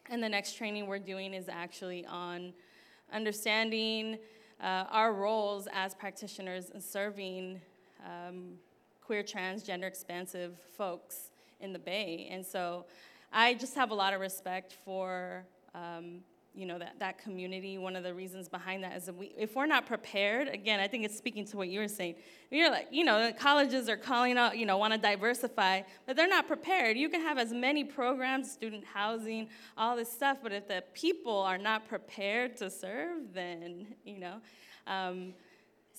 [0.08, 2.52] And the next training we're doing is actually on
[3.12, 4.18] understanding
[4.60, 7.60] uh, our roles as practitioners in serving
[8.04, 8.54] um,
[9.04, 11.30] queer, trans, gender expansive folks
[11.60, 12.28] in the Bay.
[12.30, 12.86] And so
[13.32, 16.20] I just have a lot of respect for um,
[16.56, 19.54] you know that, that community one of the reasons behind that is that we, if
[19.54, 22.14] we're not prepared again i think it's speaking to what you were saying.
[22.50, 26.28] You're like you know colleges are calling out you know want to diversify but they're
[26.28, 26.96] not prepared.
[26.96, 31.38] You can have as many programs student housing all this stuff but if the people
[31.38, 34.36] are not prepared to serve then you know
[34.86, 35.34] um,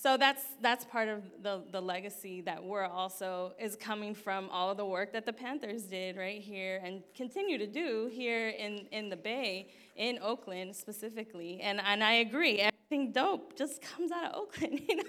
[0.00, 4.70] so that's that's part of the, the legacy that we're also is coming from all
[4.70, 8.86] of the work that the panthers did right here and continue to do here in,
[8.92, 9.68] in the bay
[9.98, 14.96] in oakland specifically and, and i agree everything dope just comes out of oakland you
[14.96, 15.02] know?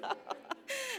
[0.00, 0.16] So,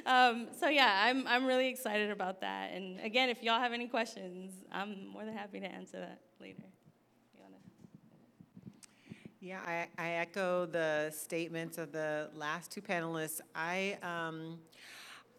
[0.06, 3.88] um, so yeah I'm, I'm really excited about that and again if y'all have any
[3.88, 6.64] questions i'm more than happy to answer that later.
[9.44, 13.42] Yeah, I, I echo the statements of the last two panelists.
[13.56, 14.60] I, um,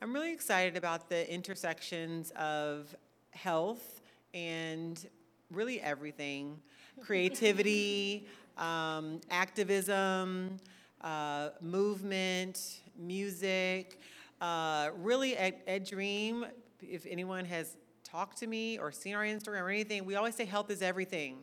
[0.03, 2.97] I'm really excited about the intersections of
[3.31, 4.01] health
[4.35, 5.07] and
[5.53, 6.59] really everything
[7.01, 8.27] creativity,
[8.59, 10.59] um, activism,
[11.01, 14.01] uh, movement, music.
[14.41, 16.47] Uh, really, at, at Dream,
[16.81, 20.45] if anyone has talked to me or seen our Instagram or anything, we always say
[20.45, 21.39] health is everything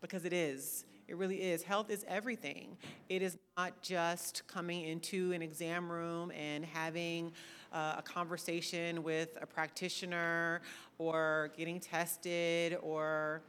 [0.00, 0.84] because it is.
[1.08, 1.62] It really is.
[1.64, 2.76] Health is everything.
[3.08, 7.32] It is not just coming into an exam room and having
[7.72, 10.60] uh, a conversation with a practitioner
[10.98, 13.42] or getting tested or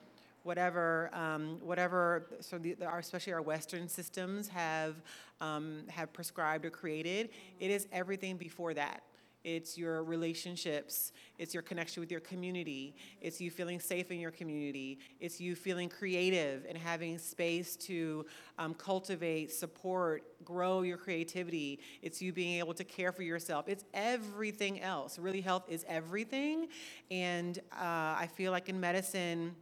[0.44, 2.28] whatever, um, whatever.
[2.40, 4.96] So the, the, our, especially our Western systems have
[5.40, 7.30] um, have prescribed or created.
[7.60, 9.04] It is everything before that
[9.44, 14.30] it's your relationships, it's your connection with your community, it's you feeling safe in your
[14.32, 18.26] community, it's you feeling creative and having space to
[18.60, 23.68] um, cultivate, support, grow your creativity, it's you being able to care for yourself.
[23.68, 25.18] It's everything else.
[25.18, 26.68] Really, health is everything.
[27.10, 29.56] And uh, I feel like in medicine,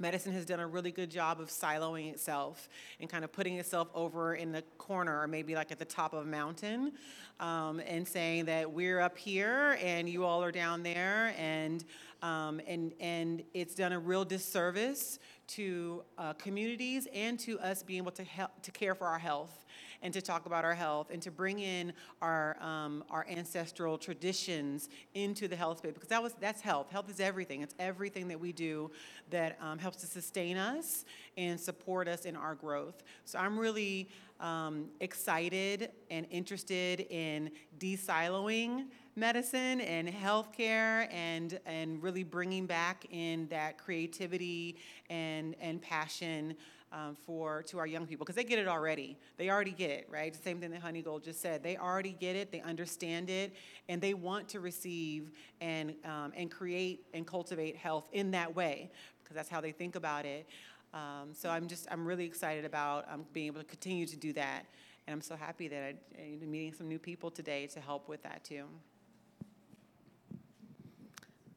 [0.00, 2.68] medicine has done a really good job of siloing itself
[3.00, 6.12] and kind of putting itself over in the corner or maybe like at the top
[6.12, 6.92] of a mountain
[7.40, 11.84] um, and saying that we're up here and you all are down there and
[12.22, 17.98] um, and and it's done a real disservice to uh, communities and to us being
[17.98, 19.64] able to help to care for our health
[20.02, 21.92] and to talk about our health and to bring in
[22.22, 26.90] our, um, our ancestral traditions into the health space because that was, that's health.
[26.90, 27.62] Health is everything.
[27.62, 28.90] It's everything that we do
[29.30, 31.04] that um, helps to sustain us
[31.36, 33.02] and support us in our growth.
[33.24, 34.08] So I'm really
[34.40, 38.86] um, excited and interested in de-siloing
[39.16, 44.76] medicine and healthcare and and really bringing back in that creativity
[45.10, 46.54] and and passion
[46.92, 49.16] um, for to our young people because they get it already.
[49.36, 50.32] They already get it, right?
[50.32, 51.62] The same thing that Honey Gold just said.
[51.62, 52.50] They already get it.
[52.50, 53.54] They understand it,
[53.88, 55.30] and they want to receive
[55.60, 58.90] and um, and create and cultivate health in that way
[59.22, 60.46] because that's how they think about it.
[60.94, 64.32] Um, so I'm just I'm really excited about um, being able to continue to do
[64.34, 64.64] that,
[65.06, 68.44] and I'm so happy that I'm meeting some new people today to help with that
[68.44, 68.64] too.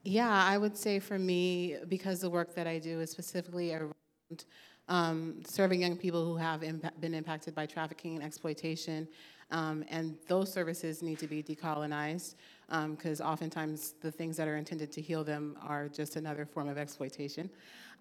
[0.04, 3.94] Yeah, I would say for me, because the work that I do is specifically around
[4.92, 9.08] um, serving young people who have impa- been impacted by trafficking and exploitation.
[9.50, 12.36] Um, and those services need to be decolonized
[12.89, 16.68] because um, oftentimes the things that are intended to heal them are just another form
[16.68, 17.50] of exploitation.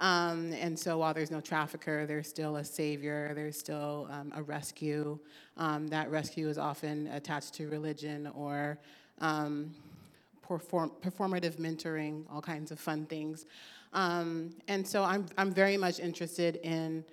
[0.00, 4.42] Um, and so while there's no trafficker, there's still a savior, there's still um, a
[4.42, 5.18] rescue.
[5.56, 8.78] Um, that rescue is often attached to religion or
[10.42, 13.46] perform, performative mentoring, all kinds of fun things.
[13.92, 17.04] Um, and so I'm, I'm very much interested in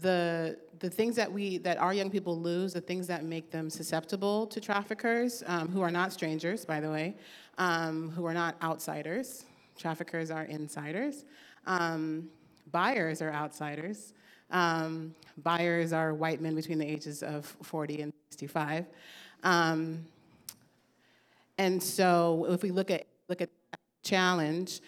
[0.00, 3.70] the, the things that, we, that our young people lose, the things that make them
[3.70, 7.16] susceptible to traffickers, um, who are not strangers, by the way,
[7.58, 9.44] um, who are not outsiders.
[9.78, 11.24] Traffickers are insiders.
[11.66, 12.28] Um,
[12.70, 14.14] buyers are outsiders.
[14.50, 18.86] Um, buyers are white men between the ages of 40 and 65.
[19.44, 20.04] Um,
[21.58, 23.50] and so if we look at, look at
[24.02, 24.80] challenge,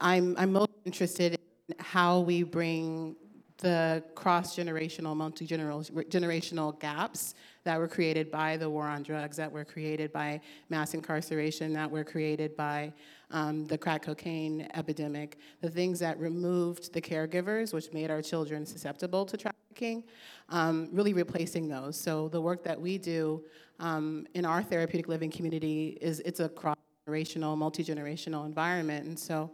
[0.00, 3.16] I'm, I'm most interested in how we bring
[3.58, 7.34] the cross-generational, multi-generational gaps
[7.64, 11.90] that were created by the war on drugs, that were created by mass incarceration, that
[11.90, 12.92] were created by
[13.32, 18.64] um, the crack cocaine epidemic, the things that removed the caregivers, which made our children
[18.64, 20.04] susceptible to trafficking,
[20.50, 22.00] um, really replacing those.
[22.00, 23.42] So the work that we do
[23.80, 29.50] um, in our therapeutic living community is it's a cross-generational, multi-generational environment, and so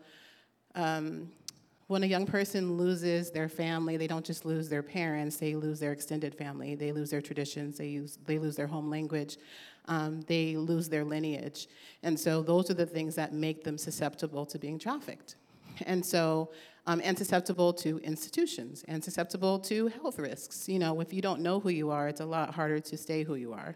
[0.75, 1.31] um,
[1.87, 5.79] when a young person loses their family, they don't just lose their parents, they lose
[5.79, 9.37] their extended family, they lose their traditions, they, use, they lose their home language,
[9.87, 11.68] um, they lose their lineage.
[12.03, 15.37] And so those are the things that make them susceptible to being trafficked.
[15.85, 16.51] And so,
[16.87, 20.68] um, and susceptible to institutions, and susceptible to health risks.
[20.68, 23.25] You know, if you don't know who you are, it's a lot harder to stay
[23.25, 23.75] who you are.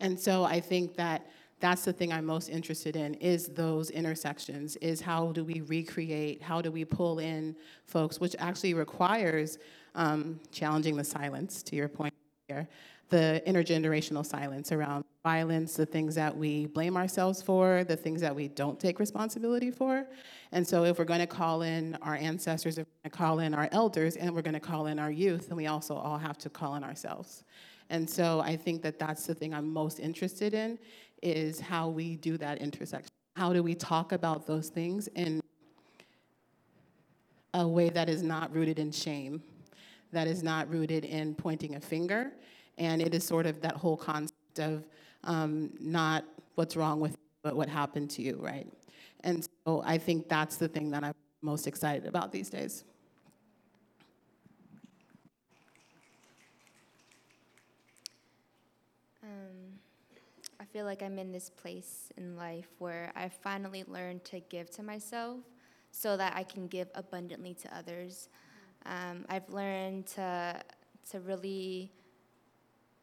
[0.00, 1.26] And so I think that
[1.58, 6.42] that's the thing I'm most interested in is those intersections, is how do we recreate,
[6.42, 9.58] how do we pull in folks, which actually requires
[9.94, 12.12] um, challenging the silence, to your point
[12.48, 12.68] here,
[13.08, 18.34] the intergenerational silence around violence, the things that we blame ourselves for, the things that
[18.34, 20.06] we don't take responsibility for.
[20.52, 23.68] And so if we're gonna call in our ancestors, if we're gonna call in our
[23.72, 26.74] elders, and we're gonna call in our youth, then we also all have to call
[26.74, 27.44] in ourselves.
[27.88, 30.78] And so I think that that's the thing I'm most interested in
[31.22, 33.10] is how we do that intersection.
[33.36, 35.40] How do we talk about those things in
[37.54, 39.42] a way that is not rooted in shame,
[40.12, 42.32] that is not rooted in pointing a finger,
[42.78, 44.84] and it is sort of that whole concept of
[45.24, 48.66] um, not what's wrong with you, but what happened to you, right?
[49.20, 52.84] And so I think that's the thing that I'm most excited about these days.
[60.76, 64.82] Feel like I'm in this place in life where I finally learned to give to
[64.82, 65.38] myself
[65.90, 68.28] so that I can give abundantly to others.
[68.84, 70.60] Um, I've learned to,
[71.12, 71.90] to really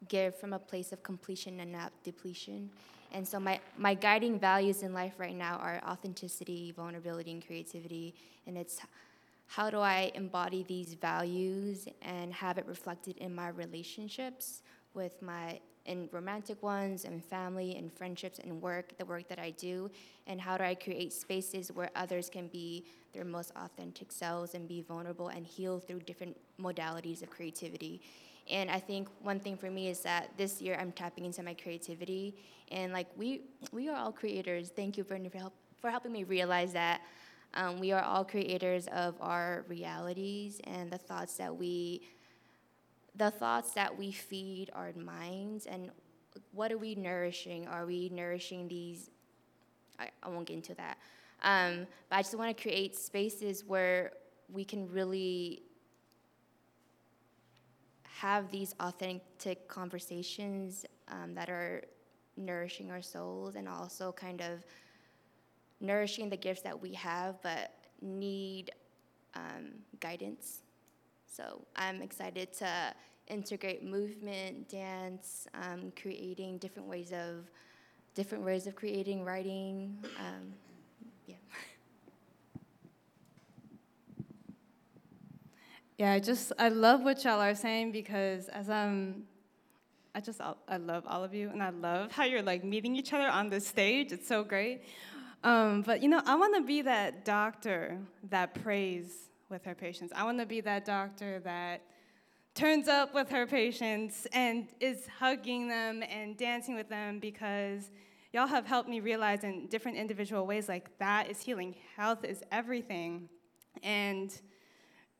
[0.06, 2.70] give from a place of completion and not depletion.
[3.10, 8.14] And so my, my guiding values in life right now are authenticity, vulnerability, and creativity.
[8.46, 8.78] And it's
[9.48, 14.62] how do I embody these values and have it reflected in my relationships
[14.94, 19.50] with my in romantic ones and family and friendships and work, the work that I
[19.50, 19.90] do,
[20.26, 24.66] and how do I create spaces where others can be their most authentic selves and
[24.66, 28.00] be vulnerable and heal through different modalities of creativity.
[28.50, 31.54] And I think one thing for me is that this year I'm tapping into my
[31.54, 32.36] creativity,
[32.70, 34.70] and like we we are all creators.
[34.70, 37.00] Thank you, Bernie, for help for helping me realize that.
[37.56, 42.02] Um, we are all creators of our realities and the thoughts that we
[43.16, 45.90] the thoughts that we feed our minds and
[46.52, 47.66] what are we nourishing?
[47.68, 49.10] Are we nourishing these?
[49.98, 50.98] I, I won't get into that.
[51.42, 54.12] Um, but I just want to create spaces where
[54.52, 55.62] we can really
[58.02, 61.82] have these authentic conversations um, that are
[62.36, 64.64] nourishing our souls and also kind of
[65.80, 68.70] nourishing the gifts that we have but need
[69.34, 70.63] um, guidance
[71.34, 72.94] so I'm excited to
[73.26, 77.50] integrate movement, dance, um, creating different ways of
[78.14, 79.98] different ways of creating, writing.
[80.20, 80.52] Um,
[81.26, 81.34] yeah.
[85.98, 89.24] Yeah, I just I love what y'all are saying because as I'm
[90.14, 93.12] I just I love all of you and I love how you're like meeting each
[93.12, 94.12] other on the stage.
[94.12, 94.82] It's so great.
[95.42, 97.98] Um, but you know, I want to be that doctor
[98.30, 100.12] that prays with her patients.
[100.14, 101.80] I want to be that doctor that
[102.54, 107.90] turns up with her patients and is hugging them and dancing with them because
[108.32, 111.76] y'all have helped me realize in different individual ways like that is healing.
[111.96, 113.28] Health is everything.
[113.84, 114.36] And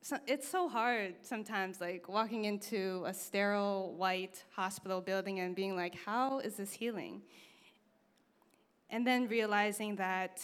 [0.01, 5.77] so it's so hard sometimes, like walking into a sterile white hospital building and being
[5.77, 7.21] like, how is this healing?
[8.89, 10.41] And then realizing that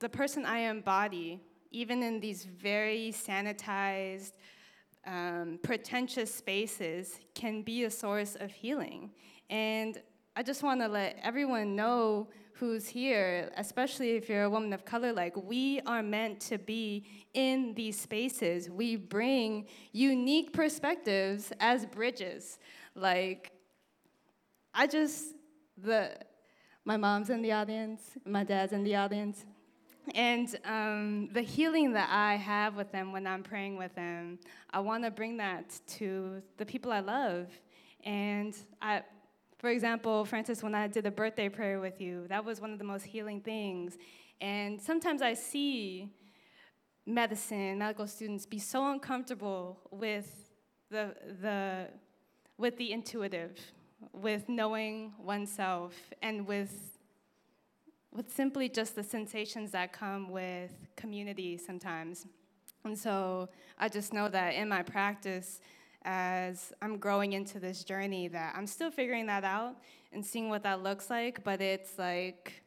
[0.00, 1.40] the person I embody
[1.70, 4.32] even in these very sanitized,
[5.06, 9.10] um, pretentious spaces, can be a source of healing.
[9.48, 10.00] And
[10.36, 14.84] I just want to let everyone know who's here, especially if you're a woman of
[14.84, 18.68] color, like we are meant to be in these spaces.
[18.68, 22.58] We bring unique perspectives as bridges.
[22.94, 23.52] Like,
[24.74, 25.34] I just,
[25.78, 26.18] the,
[26.84, 29.46] my mom's in the audience, my dad's in the audience.
[30.14, 34.38] And um, the healing that I have with them when I'm praying with them,
[34.70, 37.48] I want to bring that to the people I love.
[38.04, 39.02] And I,
[39.58, 42.78] for example, Francis, when I did a birthday prayer with you, that was one of
[42.78, 43.98] the most healing things.
[44.40, 46.08] And sometimes I see
[47.06, 50.50] medicine, medical students be so uncomfortable with
[50.90, 51.88] the, the,
[52.56, 53.58] with the intuitive,
[54.12, 56.99] with knowing oneself, and with
[58.12, 62.26] with simply just the sensations that come with community sometimes.
[62.84, 63.48] And so
[63.78, 65.60] I just know that in my practice,
[66.02, 69.76] as I'm growing into this journey, that I'm still figuring that out
[70.12, 72.62] and seeing what that looks like, but it's like,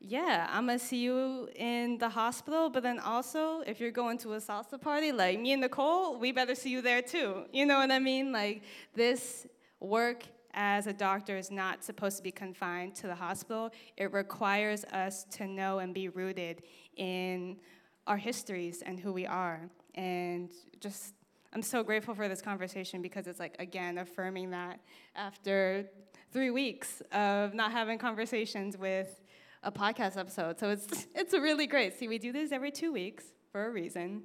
[0.00, 4.34] yeah, I'm gonna see you in the hospital, but then also, if you're going to
[4.34, 7.44] a salsa party, like me and Nicole, we better see you there too.
[7.52, 8.32] You know what I mean?
[8.32, 8.62] Like,
[8.94, 9.46] this
[9.80, 10.24] work
[10.56, 13.70] as a doctor is not supposed to be confined to the hospital.
[13.96, 16.62] It requires us to know and be rooted
[16.96, 17.58] in
[18.06, 19.68] our histories and who we are.
[19.94, 20.50] And
[20.80, 21.14] just,
[21.52, 24.80] I'm so grateful for this conversation because it's like, again, affirming that
[25.14, 25.86] after
[26.32, 29.22] three weeks of not having conversations with
[29.62, 30.58] a podcast episode.
[30.58, 31.98] So it's, it's really great.
[31.98, 34.22] See, we do this every two weeks for a reason.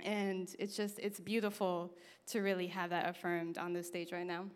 [0.00, 1.94] And it's just, it's beautiful
[2.28, 4.46] to really have that affirmed on this stage right now.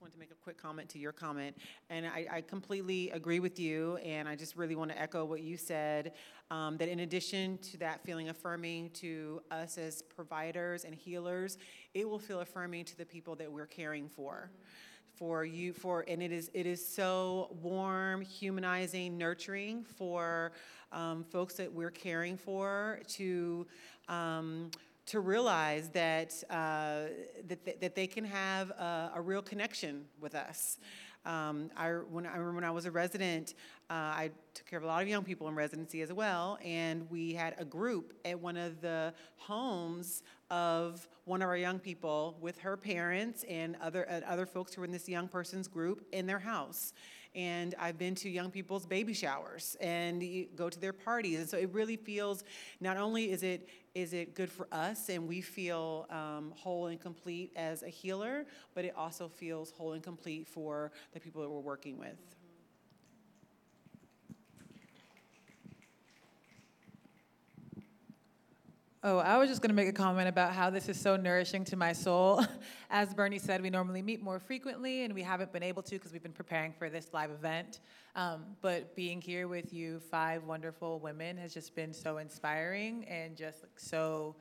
[0.00, 1.56] Want to make a quick comment to your comment.
[1.88, 3.96] And I, I completely agree with you.
[3.98, 6.12] And I just really want to echo what you said
[6.50, 11.56] um, that in addition to that feeling affirming to us as providers and healers,
[11.94, 14.50] it will feel affirming to the people that we're caring for.
[15.14, 20.52] For you, for and it is it is so warm, humanizing, nurturing for
[20.92, 23.66] um, folks that we're caring for to
[24.10, 24.70] um,
[25.06, 27.12] to realize that, uh,
[27.46, 30.78] that, that they can have a, a real connection with us.
[31.24, 33.54] Um, I, when, I remember when I was a resident,
[33.90, 37.10] uh, I took care of a lot of young people in residency as well, and
[37.10, 42.36] we had a group at one of the homes of one of our young people
[42.40, 46.06] with her parents and other, uh, other folks who were in this young person's group
[46.12, 46.92] in their house
[47.36, 50.24] and I've been to young people's baby showers and
[50.56, 51.38] go to their parties.
[51.38, 52.42] And so it really feels
[52.80, 57.00] not only is it is it good for us and we feel um, whole and
[57.00, 58.44] complete as a healer,
[58.74, 62.35] but it also feels whole and complete for the people that we're working with.
[69.08, 71.62] Oh, I was just going to make a comment about how this is so nourishing
[71.66, 72.44] to my soul.
[72.90, 76.12] As Bernie said, we normally meet more frequently, and we haven't been able to because
[76.12, 77.78] we've been preparing for this live event.
[78.16, 83.36] Um, but being here with you, five wonderful women, has just been so inspiring and
[83.36, 84.34] just like so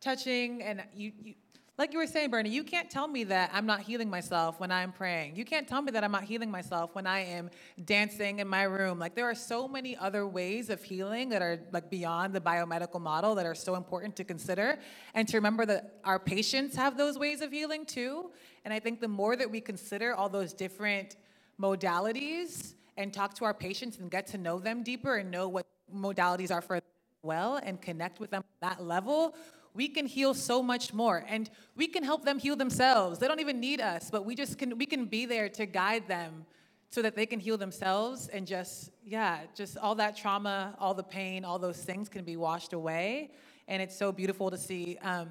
[0.00, 0.60] touching.
[0.64, 1.34] And you, you
[1.80, 4.70] like you were saying, Bernie, you can't tell me that I'm not healing myself when
[4.70, 5.34] I'm praying.
[5.34, 7.48] You can't tell me that I'm not healing myself when I am
[7.86, 8.98] dancing in my room.
[8.98, 13.00] Like there are so many other ways of healing that are like beyond the biomedical
[13.00, 14.78] model that are so important to consider
[15.14, 18.30] and to remember that our patients have those ways of healing too.
[18.66, 21.16] And I think the more that we consider all those different
[21.58, 25.64] modalities and talk to our patients and get to know them deeper and know what
[25.90, 26.82] modalities are for them
[27.22, 29.34] well and connect with them at that level,
[29.74, 33.18] we can heal so much more and we can help them heal themselves.
[33.18, 36.08] They don't even need us but we just can we can be there to guide
[36.08, 36.44] them
[36.90, 41.04] so that they can heal themselves and just yeah just all that trauma all the
[41.04, 43.30] pain all those things can be washed away.
[43.68, 45.28] And it's so beautiful to see um,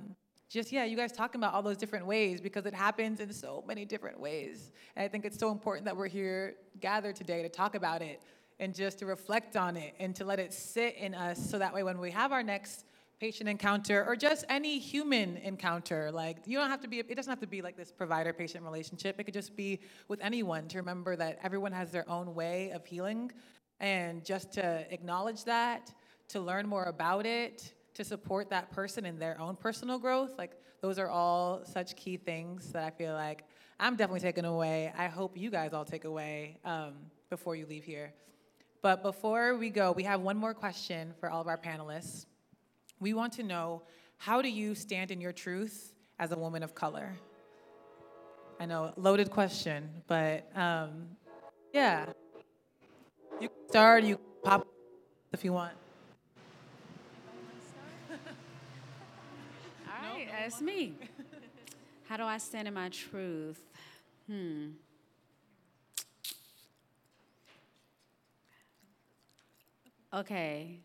[0.50, 3.64] just yeah you guys talking about all those different ways because it happens in so
[3.68, 4.72] many different ways.
[4.96, 8.22] And i think it's so important that we're here gathered today to talk about it
[8.60, 11.74] and just to reflect on it and to let it sit in us so that
[11.74, 12.86] way when we have our next
[13.20, 16.12] patient encounter or just any human encounter.
[16.12, 18.64] Like you don't have to be it doesn't have to be like this provider patient
[18.64, 19.20] relationship.
[19.20, 22.86] It could just be with anyone to remember that everyone has their own way of
[22.86, 23.32] healing.
[23.80, 25.94] And just to acknowledge that
[26.30, 30.52] to learn more about it to support that person in their own personal growth like
[30.82, 33.44] those are all such key things that i feel like
[33.80, 34.94] i'm definitely taking away.
[34.98, 36.94] I hope you guys all take away um,
[37.30, 38.14] before you leave here.
[38.82, 42.26] But before we go we have one more question for all of our panelists
[43.00, 43.84] we want to know
[44.18, 47.16] how do you stand in your truth as a woman of color?
[48.60, 51.08] I know, loaded question, but um,
[51.74, 52.08] yeah.
[53.40, 54.68] You can start, you pop
[55.32, 55.74] if you want.
[58.12, 58.18] All
[60.14, 60.96] right, that's me.
[62.10, 63.62] How do I stand in my truth?
[64.28, 64.72] Hmm.
[70.14, 70.80] Okay.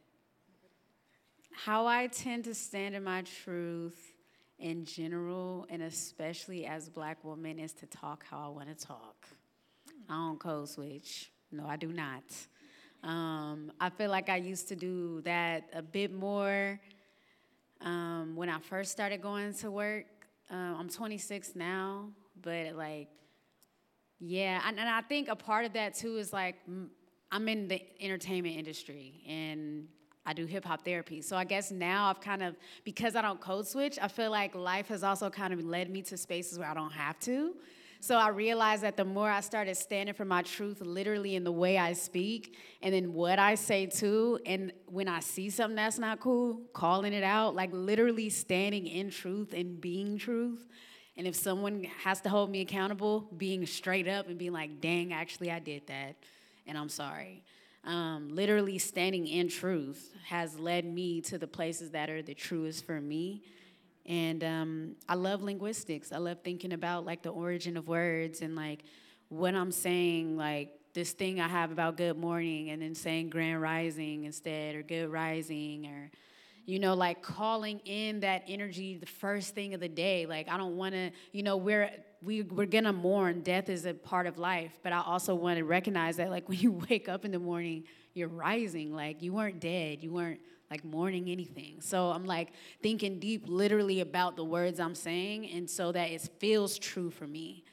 [1.56, 4.12] How I tend to stand in my truth
[4.58, 9.28] in general, and especially as black woman, is to talk how I want to talk.
[10.10, 11.30] I don't code switch.
[11.52, 12.24] No, I do not.
[13.04, 16.80] Um, I feel like I used to do that a bit more
[17.80, 20.06] um, when I first started going to work.
[20.50, 22.08] Um, I'm 26 now,
[22.42, 23.08] but like,
[24.18, 26.56] yeah, and, and I think a part of that too is like
[27.30, 29.86] I'm in the entertainment industry and
[30.26, 31.20] I do hip hop therapy.
[31.20, 34.54] So I guess now I've kind of, because I don't code switch, I feel like
[34.54, 37.54] life has also kind of led me to spaces where I don't have to.
[38.00, 41.52] So I realized that the more I started standing for my truth, literally in the
[41.52, 45.98] way I speak, and then what I say too, and when I see something that's
[45.98, 50.66] not cool, calling it out, like literally standing in truth and being truth.
[51.16, 55.14] And if someone has to hold me accountable, being straight up and being like, dang,
[55.14, 56.16] actually, I did that,
[56.66, 57.42] and I'm sorry.
[57.86, 62.86] Um, literally standing in truth has led me to the places that are the truest
[62.86, 63.42] for me.
[64.06, 66.12] And um, I love linguistics.
[66.12, 68.84] I love thinking about like the origin of words and like
[69.28, 73.60] what I'm saying, like this thing I have about good morning and then saying grand
[73.60, 76.10] rising instead or good rising or
[76.66, 80.56] you know like calling in that energy the first thing of the day like i
[80.56, 81.90] don't want to you know we're
[82.24, 83.42] we, we're gonna mourn.
[83.42, 84.72] Death is a part of life.
[84.82, 87.84] But i also want to recognize that like when you wake up in the morning
[88.14, 88.94] you're rising.
[88.94, 90.02] Like you weren't dead.
[90.02, 91.80] You weren't like mourning anything.
[91.80, 92.52] So i'm like
[92.82, 95.50] thinking deep literally about the words i'm saying.
[95.50, 97.64] And so that it feels true for me.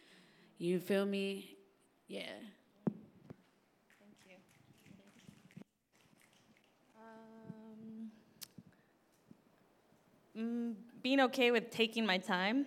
[0.57, 1.55] You feel me?
[2.07, 2.23] Yeah.
[3.99, 4.35] Thank you.
[6.97, 8.11] Um,
[10.37, 12.65] mm, being okay with taking my time.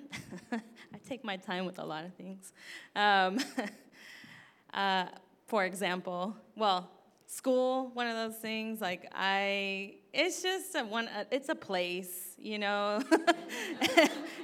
[1.09, 2.52] Take my time with a lot of things.
[2.96, 3.38] Um,
[4.74, 5.07] uh,
[5.46, 6.90] for example, well,
[7.26, 8.80] school, one of those things.
[8.80, 11.09] Like I, it's just a one.
[11.09, 13.02] uh, It's a place, you know.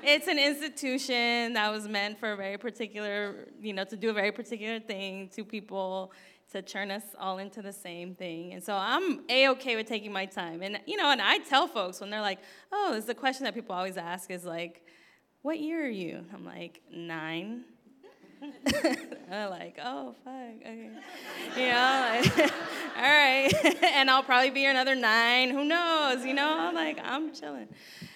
[0.02, 4.12] it's an institution that was meant for a very particular, you know, to do a
[4.12, 5.28] very particular thing.
[5.34, 6.12] to people
[6.52, 8.52] to turn us all into the same thing.
[8.54, 10.62] And so I'm a okay with taking my time.
[10.62, 12.40] And you know, and I tell folks when they're like,
[12.72, 14.84] "Oh, this is a question that people always ask is like,
[15.43, 17.64] what year are you?" I'm like, nine.
[19.30, 20.91] I'm like, oh fuck, okay,
[21.57, 22.53] you know, like,
[22.97, 23.51] all right,
[23.82, 25.51] and I'll probably be here another nine.
[25.51, 26.24] Who knows?
[26.24, 27.68] You know, I'm like, I'm chilling,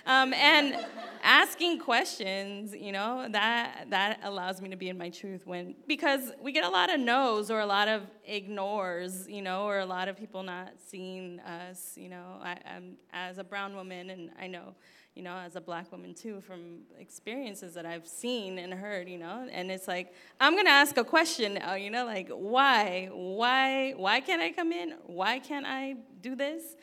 [0.07, 0.79] um, and
[1.23, 6.33] asking questions, you know, that that allows me to be in my truth when because
[6.41, 9.87] we get a lot of no's or a lot of ignores, you know, or a
[9.87, 14.31] lot of people not seeing us, you know, I, I'm as a brown woman, and
[14.41, 14.75] I know
[15.15, 19.19] you know, as a black woman too, from experiences that I've seen and heard, you
[19.19, 23.93] know, and it's like I'm gonna ask a question now, you know, like why, why,
[23.93, 24.95] why can't I come in?
[25.07, 26.75] Why can't I do this?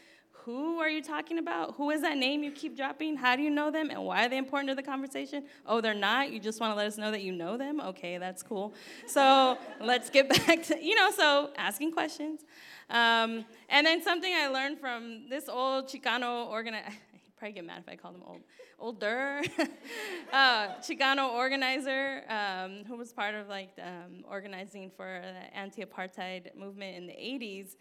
[0.46, 1.76] Who are you talking about?
[1.76, 3.16] Who is that name you keep dropping?
[3.16, 3.92] How do you know them?
[3.92, 5.44] And why are they important to the conversation?
[5.68, 6.32] Oh, they're not.
[6.32, 7.80] You just want to let us know that you know them?
[7.80, 8.74] Okay, that's cool.
[9.06, 12.42] So let's get back to, you know, so asking questions.
[12.90, 16.88] Um, and then something I learned from this old Chicano organizer
[17.42, 18.42] probably get mad if I call him old,
[18.78, 19.42] older,
[20.32, 26.98] uh, Chicano organizer um, who was part of like um, organizing for the anti-apartheid movement
[26.98, 27.78] in the 80s.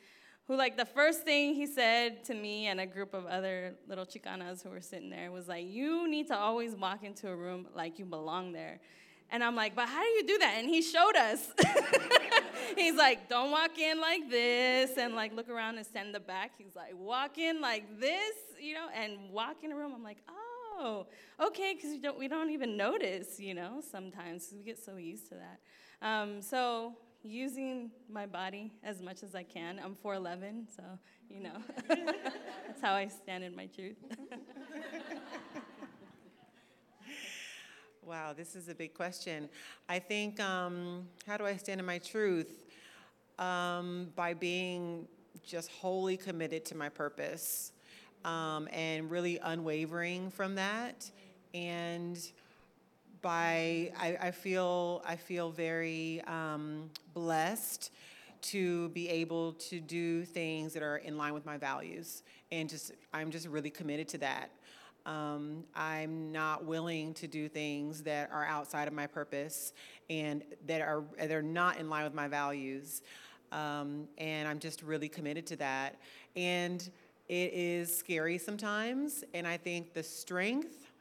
[0.47, 4.07] Who like the first thing he said to me and a group of other little
[4.07, 7.69] Chicanas who were sitting there was like, "You need to always walk into a room
[7.75, 8.81] like you belong there."
[9.33, 10.57] And I'm like, but how do you do that?
[10.59, 11.49] And he showed us.
[12.77, 16.53] He's like, don't walk in like this and like look around and send the back.
[16.59, 19.93] He's like, walk in like this, you know, and walk in a room.
[19.95, 21.07] I'm like, oh,
[21.41, 25.29] okay, because we don't, we don't even notice, you know, sometimes we get so used
[25.29, 26.07] to that.
[26.07, 29.81] Um, so using my body as much as I can.
[29.83, 30.83] I'm 4'11, so,
[31.29, 31.57] you know,
[31.89, 33.97] that's how I stand in my truth.
[38.07, 39.49] Wow, this is a big question.
[39.89, 42.65] I think, um, how do I stand in my truth?
[43.39, 45.07] Um, by being
[45.45, 47.73] just wholly committed to my purpose
[48.25, 51.11] um, and really unwavering from that.
[51.53, 52.19] And
[53.21, 57.93] by, I, I feel, I feel very um, blessed
[58.43, 62.23] to be able to do things that are in line with my values.
[62.51, 64.51] And just, I'm just really committed to that.
[65.11, 69.73] Um, I'm not willing to do things that are outside of my purpose
[70.09, 73.03] and that are they're not in line with my values.
[73.51, 75.97] Um, and I'm just really committed to that.
[76.37, 76.89] And
[77.29, 80.93] it is scary sometimes, and I think the strength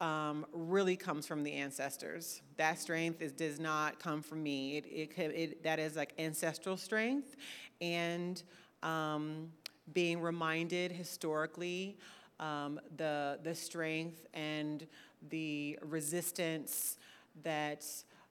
[0.00, 2.40] um, really comes from the ancestors.
[2.56, 4.78] That strength is, does not come from me.
[4.78, 7.36] It, it, it, that is like ancestral strength.
[7.82, 8.42] And
[8.82, 9.50] um,
[9.92, 11.98] being reminded historically
[12.40, 14.86] um, the, the strength and
[15.30, 16.98] the resistance
[17.42, 17.84] that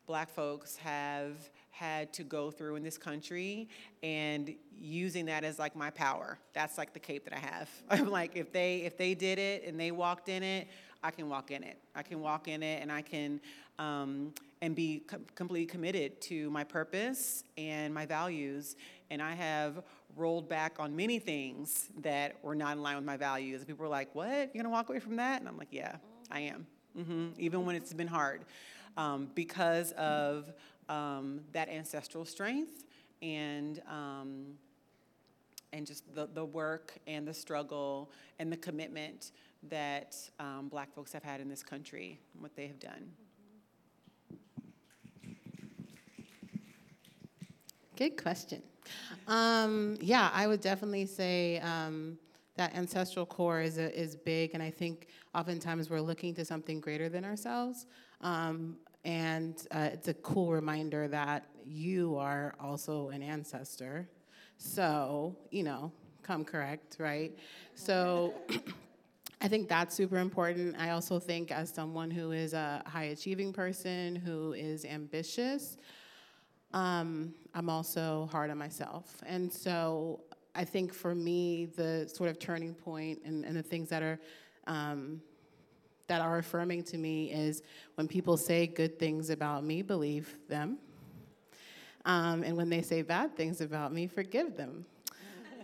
[0.05, 3.67] black folks have had to go through in this country
[4.03, 6.37] and using that as like my power.
[6.53, 7.69] That's like the cape that I have.
[7.89, 10.67] I'm like, if they if they did it and they walked in it,
[11.03, 11.77] I can walk in it.
[11.95, 13.39] I can walk in it and I can
[13.79, 18.75] um, and be com- completely committed to my purpose and my values.
[19.11, 19.83] And I have
[20.15, 23.63] rolled back on many things that were not in line with my values.
[23.65, 24.49] People were like, "What?
[24.53, 25.97] You're gonna walk away from that?" And I'm like, "Yeah,
[26.31, 26.65] I am."
[26.97, 27.27] Mm-hmm.
[27.37, 28.45] Even when it's been hard,
[28.95, 30.53] um, because of
[30.89, 32.85] um, that ancestral strength
[33.21, 34.57] and um,
[35.73, 39.31] and just the, the work and the struggle and the commitment
[39.69, 43.11] that um, black folks have had in this country, and what they have done.
[47.97, 48.63] Good question.
[49.27, 52.17] Um, yeah, I would definitely say um,
[52.57, 56.79] that ancestral core is, a, is big, and I think oftentimes we're looking to something
[56.79, 57.85] greater than ourselves.
[58.21, 64.07] Um, and uh, it's a cool reminder that you are also an ancestor.
[64.57, 65.91] So, you know,
[66.21, 67.35] come correct, right?
[67.75, 68.33] So,
[69.43, 70.75] I think that's super important.
[70.77, 75.77] I also think, as someone who is a high achieving person, who is ambitious,
[76.73, 79.21] um, I'm also hard on myself.
[79.25, 80.21] And so,
[80.53, 84.19] I think for me, the sort of turning point and, and the things that are
[84.67, 85.21] um,
[86.07, 87.63] that are affirming to me is
[87.95, 90.77] when people say good things about me, believe them.
[92.03, 94.85] Um, and when they say bad things about me, forgive them.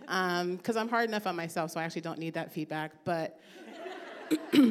[0.00, 2.92] Because um, I'm hard enough on myself, so I actually don't need that feedback.
[3.04, 3.38] But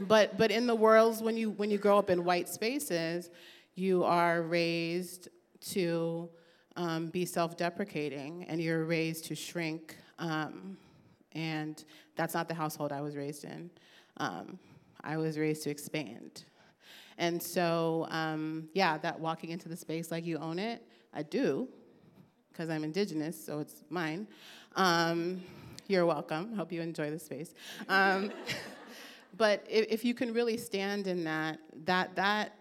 [0.00, 3.30] but but in the worlds when you when you grow up in white spaces,
[3.74, 5.28] you are raised
[5.72, 6.28] to
[6.76, 9.96] um, be self-deprecating, and you're raised to shrink.
[10.18, 10.76] Um,
[11.32, 11.82] and
[12.16, 13.70] that's not the household I was raised in.
[14.18, 14.58] Um,
[15.02, 16.44] I was raised to expand.
[17.18, 21.68] And so, um, yeah, that walking into the space like you own it, I do,
[22.50, 24.26] because I'm indigenous, so it's mine.
[24.76, 25.42] Um,
[25.88, 26.54] you're welcome.
[26.54, 27.54] Hope you enjoy the space.
[27.88, 28.32] Um,
[29.36, 32.54] but if, if, you can really stand in that, that, that,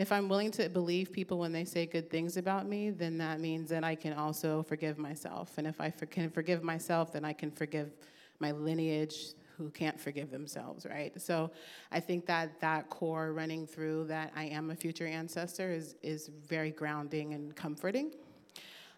[0.00, 3.40] if I'm willing to believe people when they say good things about me, then that
[3.40, 5.58] means that I can also forgive myself.
[5.58, 7.90] And if I for, can forgive myself, then I can forgive
[8.38, 11.20] my lineage who can't forgive themselves, right?
[11.20, 11.50] So
[11.92, 16.30] I think that that core running through that I am a future ancestor is, is
[16.48, 18.12] very grounding and comforting.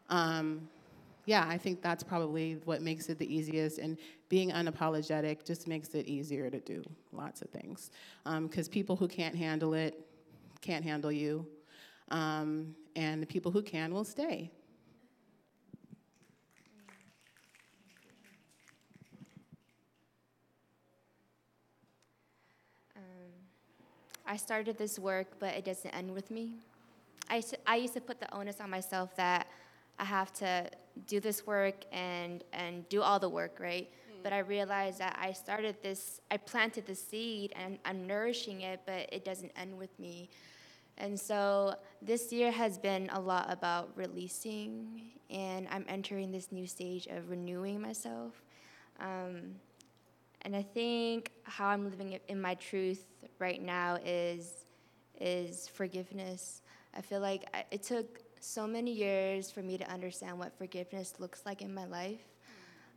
[0.08, 0.68] Um,
[1.24, 3.78] yeah, I think that's probably what makes it the easiest.
[3.78, 3.98] And
[4.28, 7.90] being unapologetic just makes it easier to do lots of things.
[8.24, 10.06] Because um, people who can't handle it
[10.62, 11.46] can't handle you.
[12.10, 14.50] Um, and the people who can will stay.
[22.96, 23.02] Um,
[24.26, 26.52] I started this work, but it doesn't end with me.
[27.28, 29.46] I, I used to put the onus on myself that
[29.98, 30.70] I have to
[31.06, 33.88] do this work and and do all the work, right?
[34.22, 38.80] But I realized that I started this, I planted the seed and I'm nourishing it,
[38.86, 40.30] but it doesn't end with me.
[40.98, 46.66] And so this year has been a lot about releasing, and I'm entering this new
[46.66, 48.42] stage of renewing myself.
[49.00, 49.56] Um,
[50.42, 53.06] and I think how I'm living in my truth
[53.38, 54.66] right now is
[55.20, 56.62] is forgiveness.
[56.94, 61.46] I feel like it took so many years for me to understand what forgiveness looks
[61.46, 62.31] like in my life.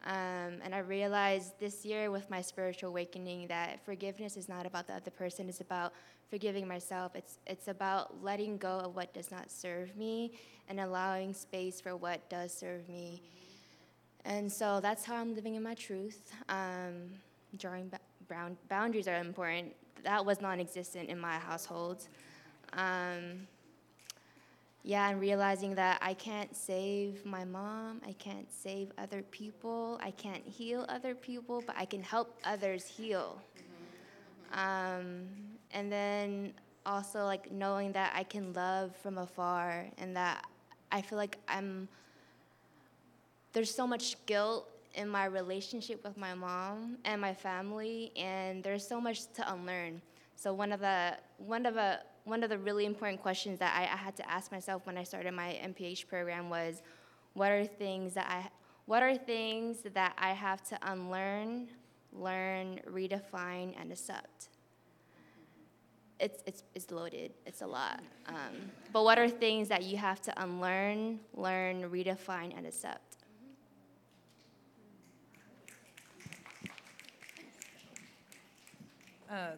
[0.03, 4.87] Um, and I realized this year with my spiritual awakening that forgiveness is not about
[4.87, 5.93] the other person, it's about
[6.29, 7.15] forgiving myself.
[7.15, 10.33] It's, it's about letting go of what does not serve me
[10.69, 13.21] and allowing space for what does serve me.
[14.25, 16.31] And so that's how I'm living in my truth.
[16.49, 17.11] Um,
[17.57, 19.75] drawing ba- boundaries are important.
[20.03, 22.07] That was non existent in my household.
[22.73, 23.47] Um,
[24.85, 30.11] yeah, and realizing that I can't save my mom, I can't save other people, I
[30.11, 33.41] can't heal other people, but I can help others heal.
[34.53, 35.23] Um,
[35.71, 36.53] and then
[36.85, 40.45] also like knowing that I can love from afar and that
[40.91, 41.87] I feel like I'm
[43.53, 48.87] there's so much guilt in my relationship with my mom and my family and there's
[48.87, 49.99] so much to unlearn.
[50.35, 53.83] So one of the one of the one of the really important questions that I,
[53.83, 56.81] I, had to ask myself when I started my MPH program was,
[57.33, 58.49] what are things that I
[58.85, 61.69] what are things that I have to unlearn,
[62.13, 64.49] learn, redefine, and accept?
[66.19, 67.31] it's, it's, it's loaded.
[67.45, 68.01] It's a lot.
[68.27, 73.17] Um, but what are things that you have to unlearn, learn, redefine, and accept?
[79.29, 79.51] Uh,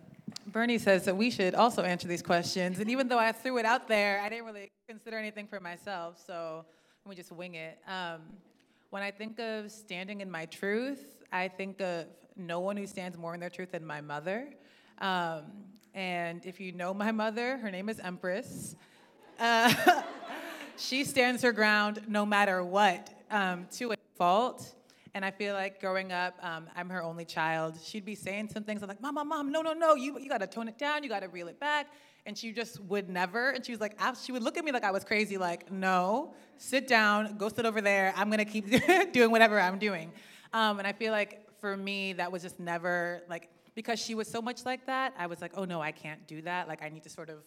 [0.48, 2.80] Bernie says that we should also answer these questions.
[2.80, 6.24] And even though I threw it out there, I didn't really consider anything for myself.
[6.26, 6.64] So
[7.06, 7.78] let me just wing it.
[7.86, 8.22] Um,
[8.90, 12.06] when I think of standing in my truth, I think of
[12.38, 14.48] no one who stands more in their truth than my mother.
[15.00, 15.44] Um,
[15.94, 18.78] and if you know my mother, her name is Empress.
[19.38, 19.74] Uh,
[20.78, 24.74] she stands her ground no matter what, um, to a fault.
[25.14, 27.78] And I feel like growing up, um, I'm her only child.
[27.84, 28.82] She'd be saying some things.
[28.82, 29.96] I'm like, Mom, Mom, Mom, no, no, no.
[29.96, 31.04] You, you got to tone it down.
[31.04, 31.88] You got to reel it back.
[32.26, 33.52] And she just would never.
[33.52, 36.34] And she was like, she would look at me like I was crazy, like, no,
[36.58, 38.14] sit down, go sit over there.
[38.16, 38.68] I'm to keep
[39.14, 40.12] doing whatever I'm doing.
[40.54, 44.28] Um, and I feel like for me, that was just never like, because she was
[44.28, 46.68] so much like that, I was like, oh no, I can't do that.
[46.68, 47.38] Like, I need to sort of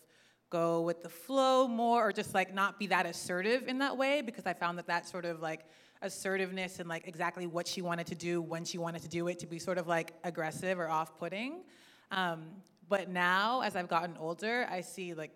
[0.51, 4.21] go with the flow more or just like not be that assertive in that way
[4.21, 5.61] because I found that that sort of like
[6.03, 9.39] assertiveness and like exactly what she wanted to do when she wanted to do it
[9.39, 11.63] to be sort of like aggressive or off putting.
[12.11, 12.47] Um,
[12.89, 15.31] but now, as I've gotten older, I see like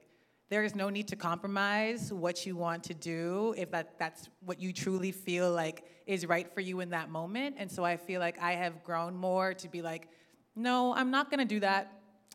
[0.50, 4.60] there is no need to compromise what you want to do if that, that's what
[4.60, 7.56] you truly feel like is right for you in that moment.
[7.58, 10.08] And so I feel like I have grown more to be like,
[10.54, 11.92] no, I'm not gonna do that.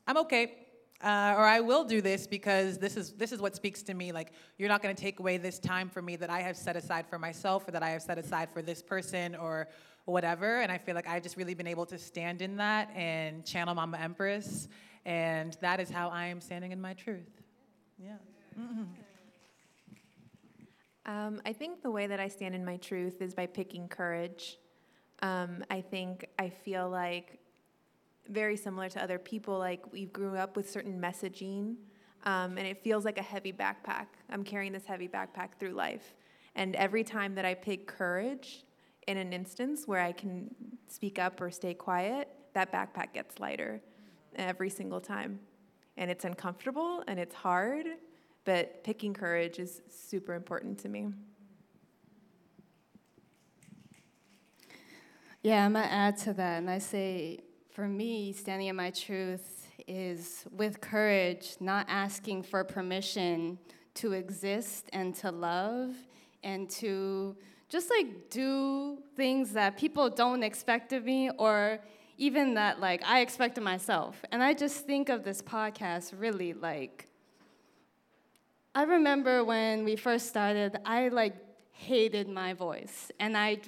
[0.08, 0.54] I'm okay.
[1.02, 4.12] Uh, or I will do this because this is this is what speaks to me.
[4.12, 6.76] Like you're not going to take away this time for me that I have set
[6.76, 9.70] aside for myself, or that I have set aside for this person, or
[10.06, 10.60] whatever.
[10.62, 13.76] And I feel like I've just really been able to stand in that and channel
[13.76, 14.68] Mama Empress,
[15.06, 17.44] and that is how I am standing in my truth.
[17.98, 18.18] Yeah.
[18.60, 18.84] Mm-hmm.
[21.06, 24.60] Um, I think the way that I stand in my truth is by picking courage.
[25.22, 27.39] Um, I think I feel like
[28.30, 31.76] very similar to other people, like we grew up with certain messaging,
[32.26, 34.08] um, and it feels like a heavy backpack.
[34.30, 36.16] I'm carrying this heavy backpack through life.
[36.56, 38.66] And every time that I pick courage
[39.08, 40.54] in an instance where I can
[40.88, 43.82] speak up or stay quiet, that backpack gets lighter
[44.36, 45.40] every single time.
[45.98, 47.86] And it's uncomfortable and it's hard,
[48.46, 51.10] but picking courage is super important to me.
[55.42, 57.40] Yeah, I'm gonna add to that, and I say
[57.80, 63.58] for me, standing in my truth is with courage, not asking for permission
[63.94, 65.96] to exist and to love
[66.44, 67.38] and to
[67.70, 71.80] just like do things that people don't expect of me or
[72.18, 74.26] even that like I expect of myself.
[74.34, 77.06] And I just think of this podcast really like
[78.76, 81.38] I remember when we first started, I like
[81.72, 83.62] hated my voice and I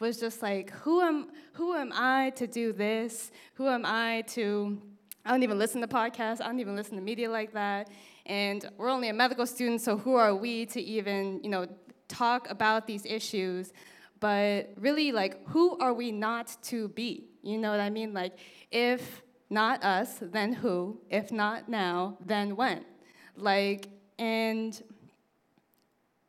[0.00, 3.30] was just like, who am, who am I to do this?
[3.54, 4.80] Who am I to,
[5.24, 7.90] I don't even listen to podcasts, I don't even listen to media like that.
[8.26, 11.66] And we're only a medical student, so who are we to even, you know,
[12.08, 13.72] talk about these issues?
[14.20, 17.26] But really, like, who are we not to be?
[17.42, 18.14] You know what I mean?
[18.14, 18.38] Like,
[18.70, 21.00] if not us, then who?
[21.10, 22.84] If not now, then when?
[23.36, 23.88] Like,
[24.18, 24.80] and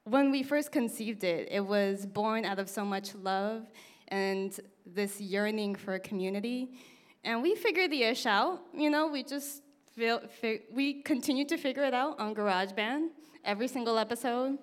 [0.06, 3.70] when we first conceived it, it was born out of so much love
[4.10, 6.72] and this yearning for a community.
[7.24, 8.62] And we figured the ish out.
[8.74, 9.64] You know, we just
[9.96, 10.22] feel,
[10.72, 13.10] we continue to figure it out on GarageBand
[13.46, 14.58] every single episode.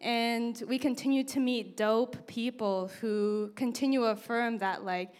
[0.00, 5.10] And we continue to meet dope people who continue to affirm that, like,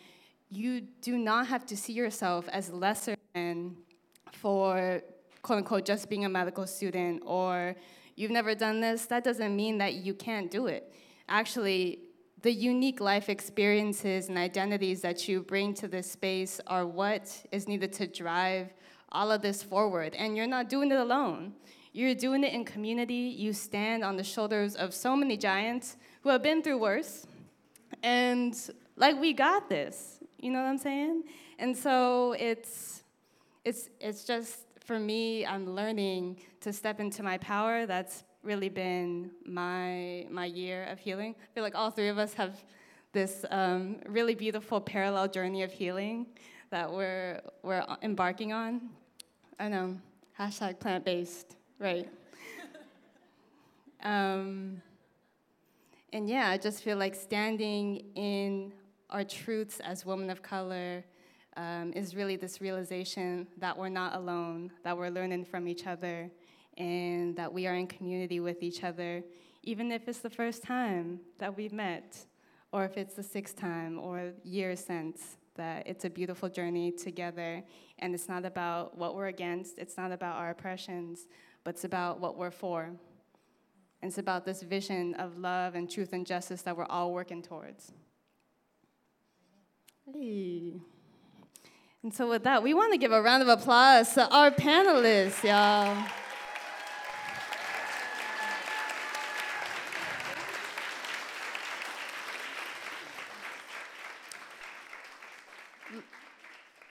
[0.48, 3.76] you do not have to see yourself as lesser than
[4.32, 5.02] for
[5.42, 7.76] quote unquote just being a medical student or
[8.20, 10.92] you've never done this, that doesn't mean that you can't do it.
[11.26, 12.00] Actually,
[12.42, 17.66] the unique life experiences and identities that you bring to this space are what is
[17.66, 18.68] needed to drive
[19.10, 20.14] all of this forward.
[20.14, 21.54] And you're not doing it alone.
[21.92, 23.14] You're doing it in community.
[23.14, 27.26] You stand on the shoulders of so many giants who have been through worse.
[28.02, 28.54] And
[28.96, 30.18] like we got this.
[30.38, 31.24] You know what I'm saying?
[31.58, 33.02] And so it's
[33.64, 37.86] it's it's just for me, I'm learning to step into my power.
[37.86, 41.36] That's really been my my year of healing.
[41.40, 42.56] I feel like all three of us have
[43.12, 46.26] this um, really beautiful parallel journey of healing
[46.70, 48.90] that we're we're embarking on.
[49.60, 49.96] I know
[50.36, 52.08] hashtag plant based, right?
[54.02, 54.82] um,
[56.12, 58.72] and yeah, I just feel like standing in
[59.08, 61.04] our truths as women of color
[61.56, 66.30] um, is really this realization that we're not alone, that we're learning from each other,
[66.76, 69.22] and that we are in community with each other,
[69.62, 72.16] even if it's the first time that we've met,
[72.72, 77.62] or if it's the sixth time or years since that it's a beautiful journey together,
[77.98, 81.26] and it's not about what we're against, it's not about our oppressions,
[81.64, 82.84] but it's about what we're for.
[84.02, 87.42] And it's about this vision of love and truth and justice that we're all working
[87.42, 87.92] towards.
[90.06, 90.80] Hey.
[92.02, 95.44] And so, with that, we want to give a round of applause to our panelists,
[95.44, 96.06] y'all.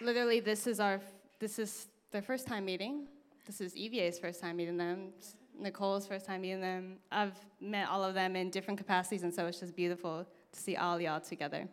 [0.01, 0.99] literally, this is our
[1.39, 3.07] this is their first time meeting.
[3.45, 5.13] This is EVA's first time meeting them.
[5.59, 6.97] Nicole's first time meeting them.
[7.11, 10.75] I've met all of them in different capacities, and so it's just beautiful to see
[10.75, 11.67] all y'all together.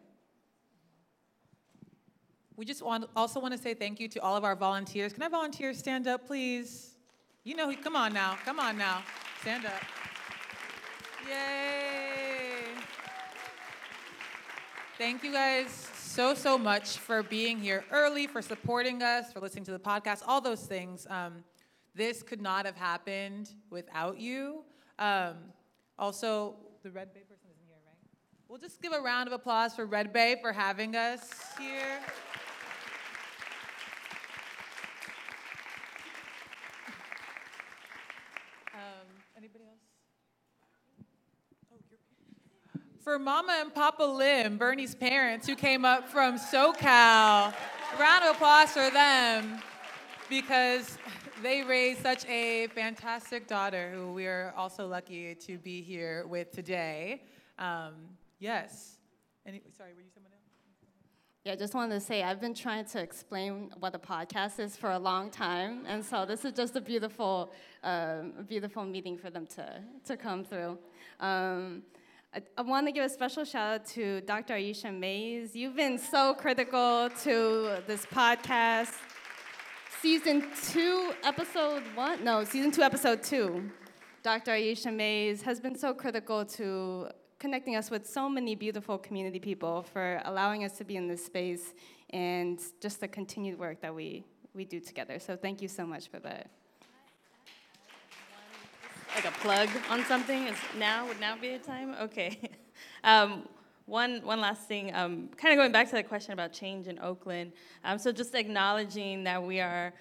[2.57, 5.13] We just want, also want to say thank you to all of our volunteers.
[5.13, 6.97] Can our volunteers stand up, please?
[7.45, 9.03] You know, come on now, come on now,
[9.41, 9.83] stand up.
[11.29, 12.65] Yay!
[14.99, 19.65] Thank you guys so, so much for being here early, for supporting us, for listening
[19.67, 21.07] to the podcast, all those things.
[21.11, 21.45] Um,
[21.95, 24.65] this could not have happened without you.
[24.99, 25.35] Um,
[25.99, 27.97] also, the Red Bay person isn't here, right?
[28.49, 32.01] We'll just give a round of applause for Red Bay for having us here.
[38.75, 39.07] Um,
[39.47, 39.79] anybody else?
[43.01, 47.55] for Mama and Papa Lim, Bernie's parents, who came up from SoCal.
[48.01, 49.61] Round of applause for them
[50.29, 50.99] because
[51.41, 56.51] they raised such a fantastic daughter who we are also lucky to be here with
[56.51, 57.23] today.
[57.61, 57.95] Um,
[58.41, 58.97] yes.
[59.47, 60.36] Any, sorry, were you someone else?
[61.47, 64.77] Yeah, I just wanted to say I've been trying to explain what a podcast is
[64.77, 67.53] for a long time, and so this is just a beautiful,
[67.85, 70.77] a beautiful meeting for them to to come through.
[71.21, 71.85] Um,
[72.35, 74.55] I, I want to give a special shout out to Dr.
[74.55, 75.55] Aisha Mays.
[75.55, 78.95] You've been so critical to this podcast.
[80.03, 82.25] Season two, episode one?
[82.25, 83.71] No, season two, episode two.
[84.25, 84.51] Dr.
[84.51, 87.09] Aisha Mays has been so critical to
[87.47, 91.25] connecting us with so many beautiful community people for allowing us to be in this
[91.25, 91.75] space
[92.11, 95.21] and just the continued work that we, we do together.
[95.21, 96.51] So thank you so much for that
[99.15, 100.49] like a plug on something?
[100.49, 101.95] Is now would now be a time?
[102.03, 102.39] Okay.
[103.05, 103.49] Um,
[103.87, 106.99] one one last thing, um, kind of going back to the question about change in
[106.99, 107.53] Oakland.
[107.85, 109.95] Um, so just acknowledging that we are.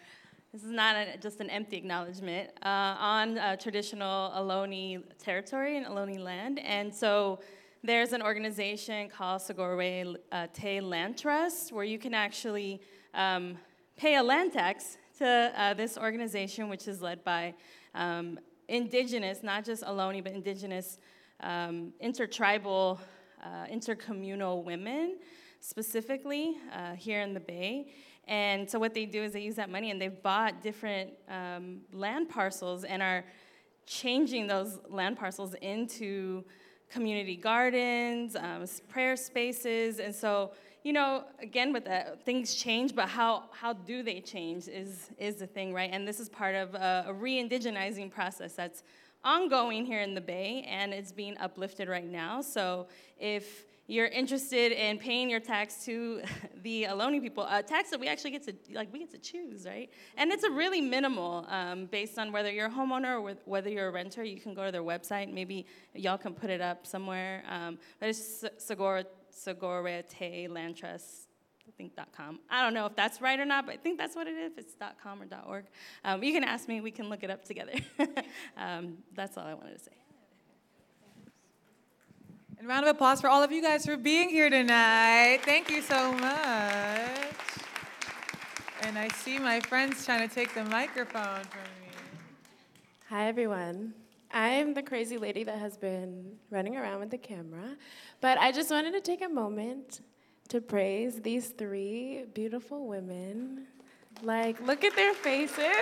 [0.56, 6.18] This is not a, just an empty acknowledgement uh, on traditional Ohlone territory and Ohlone
[6.18, 7.42] land, and so
[7.84, 12.80] there's an organization called Sogorea uh, Te Land Trust where you can actually
[13.14, 13.58] um,
[13.98, 17.54] pay a land tax to uh, this organization, which is led by
[17.94, 21.00] um, indigenous, not just Ohlone, but indigenous
[21.42, 22.98] um, intertribal,
[23.44, 25.18] uh, intercommunal women
[25.60, 27.88] specifically uh, here in the Bay.
[28.28, 31.82] And so what they do is they use that money and they've bought different um,
[31.94, 33.26] land parcels and are
[33.86, 36.44] changing those land parcels into
[36.90, 40.00] community gardens, um, prayer spaces.
[40.00, 40.52] And so
[40.86, 45.38] you know, again with that, things change, but how how do they change is is
[45.38, 45.90] the thing, right?
[45.92, 48.84] And this is part of a, a re-indigenizing process that's
[49.24, 52.40] ongoing here in the Bay, and it's being uplifted right now.
[52.40, 52.86] So
[53.20, 56.22] if you're interested in paying your tax to
[56.64, 59.66] the Ohlone people, a tax that we actually get to, like, we get to choose,
[59.66, 59.90] right?
[60.18, 63.88] And it's a really minimal um, based on whether you're a homeowner or whether you're
[63.88, 64.24] a renter.
[64.24, 65.32] You can go to their website.
[65.32, 67.44] Maybe y'all can put it up somewhere.
[67.48, 71.28] Um, but it's Sogorea Sogorea Te Land Trust,
[71.68, 72.40] I think .com.
[72.50, 74.54] I don't know if that's right or not, but I think that's what it is.
[74.54, 75.66] If it's .com or .org,
[76.04, 76.82] um, you can ask me.
[76.82, 77.74] We can look it up together.
[78.58, 80.05] um, that's all I wanted to say.
[82.58, 85.40] And round of applause for all of you guys for being here tonight.
[85.44, 87.36] Thank you so much.
[88.84, 91.90] And I see my friends trying to take the microphone from me.
[93.10, 93.94] Hi, everyone.
[94.32, 97.76] I'm the crazy lady that has been running around with the camera,
[98.22, 100.00] but I just wanted to take a moment
[100.48, 103.68] to praise these three beautiful women.
[104.24, 105.76] Like, look at their faces.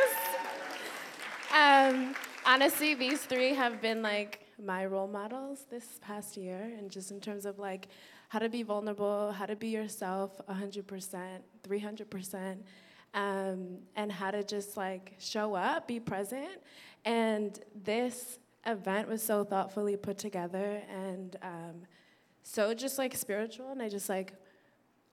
[1.55, 2.15] Um,
[2.47, 7.19] honestly, these three have been like my role models this past year, and just in
[7.19, 7.88] terms of like
[8.30, 10.84] how to be vulnerable, how to be yourself 100%,
[11.63, 12.57] 300%,
[13.13, 16.61] um, and how to just like show up, be present.
[17.05, 21.81] And this event was so thoughtfully put together and um,
[22.41, 23.71] so just like spiritual.
[23.71, 24.34] And I just like,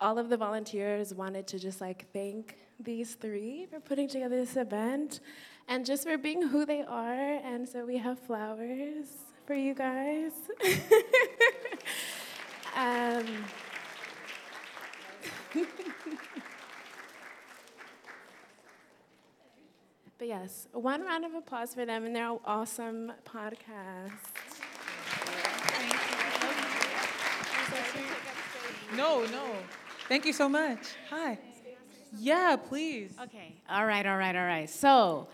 [0.01, 4.57] all of the volunteers wanted to just like thank these three for putting together this
[4.57, 5.21] event
[5.69, 7.35] and just for being who they are.
[7.45, 9.09] And so we have flowers
[9.51, 10.31] for you guys.
[12.77, 13.27] um,
[20.19, 24.13] But yes, one round of applause for them and their awesome podcast.
[28.97, 29.57] No, no.
[30.09, 30.79] Thank you so much.
[31.09, 31.39] Hi.
[32.17, 33.17] Yeah, please.
[33.21, 33.57] Okay.
[33.69, 34.71] All right, all right, all right.
[34.71, 35.27] So,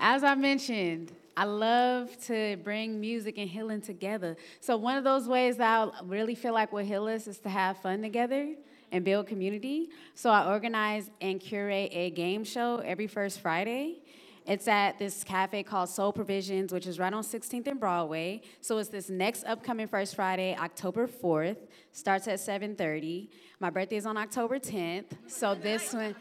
[0.00, 4.36] as I mentioned, I love to bring music and healing together.
[4.60, 7.48] So, one of those ways that I really feel like will heal us is to
[7.48, 8.54] have fun together
[8.92, 9.90] and build community.
[10.14, 14.02] So, I organize and curate a game show every first Friday.
[14.46, 18.40] It's at this cafe called Soul Provisions, which is right on 16th and Broadway.
[18.60, 21.58] So it's this next upcoming first Friday, October 4th.
[21.92, 23.28] Starts at 7:30.
[23.60, 25.12] My birthday is on October 10th.
[25.28, 26.16] So this one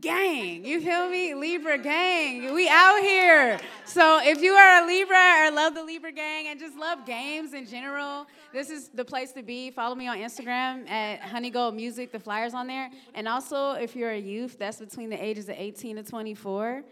[0.00, 1.34] gang, you feel me?
[1.34, 2.52] Libra gang.
[2.54, 3.58] We out here.
[3.84, 7.54] So if you are a Libra or love the Libra gang and just love games
[7.54, 9.70] in general, this is the place to be.
[9.70, 12.12] Follow me on Instagram at Honey Gold Music.
[12.12, 12.90] The flyers on there.
[13.14, 16.82] And also, if you're a youth, that's between the ages of 18 to 24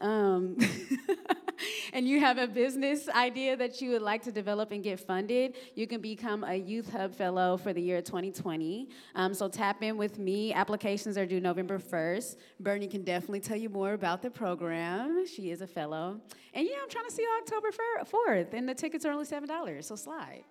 [0.00, 0.56] um,
[1.92, 5.56] and you have a business idea that you would like to develop and get funded,
[5.74, 8.88] you can become a Youth Hub Fellow for the year 2020.
[9.14, 10.52] Um, so tap in with me.
[10.52, 12.36] Applications are due November 1st.
[12.60, 15.26] Bernie can definitely tell you more about the program.
[15.26, 16.20] She is a fellow.
[16.54, 17.68] And yeah, I'm trying to see you October
[18.04, 20.44] 4th, and the tickets are only $7, so slide.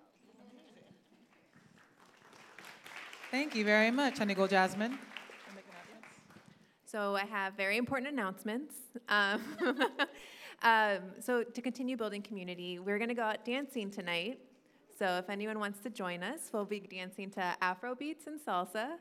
[3.30, 4.98] Thank you very much, Honey Gold Jasmine.
[6.90, 8.74] So I have very important announcements.
[9.10, 9.42] Um,
[10.62, 14.38] um, so to continue building community, we're going to go out dancing tonight.
[14.98, 18.92] So if anyone wants to join us, we'll be dancing to Afro beats and salsa.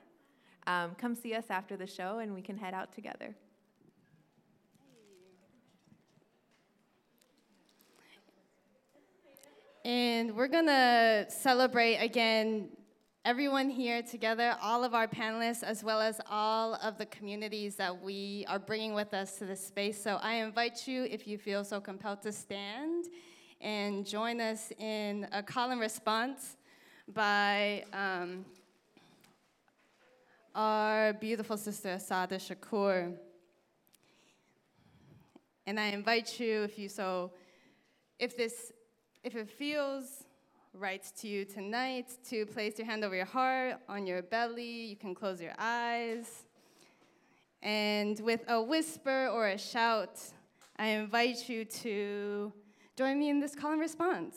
[0.66, 3.34] Um, come see us after the show, and we can head out together.
[9.86, 12.68] And we're gonna celebrate again
[13.28, 18.02] everyone here together, all of our panelists, as well as all of the communities that
[18.02, 20.02] we are bringing with us to this space.
[20.02, 23.08] So I invite you, if you feel so compelled, to stand
[23.60, 26.56] and join us in a call and response
[27.14, 28.46] by um,
[30.56, 33.14] our beautiful sister, Assata Shakur.
[35.66, 37.34] And I invite you, if you so,
[38.20, 38.72] if this,
[39.22, 40.24] if it feels
[40.80, 44.86] writes to you tonight to place your hand over your heart, on your belly.
[44.86, 46.46] You can close your eyes.
[47.64, 50.20] And with a whisper or a shout,
[50.78, 52.54] I invite you to
[52.96, 54.36] join me in this call and response.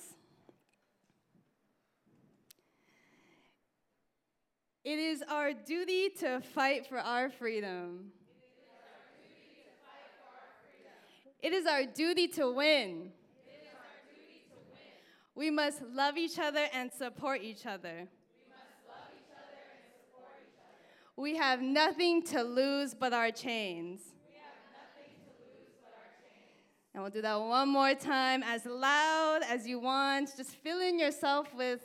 [4.83, 8.13] It is our duty to fight for our freedom.
[11.43, 13.13] It is our duty to win.
[15.41, 18.07] We must love each other and support each other.
[21.17, 24.03] We have nothing to lose but our chains.
[26.93, 30.29] And we'll do that one more time, as loud as you want.
[30.37, 31.81] Just fill in yourself with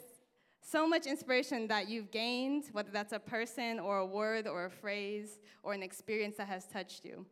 [0.59, 4.69] so much inspiration that you've gained, whether that's a person or a word or a
[4.69, 7.25] phrase or an experience that has touched you.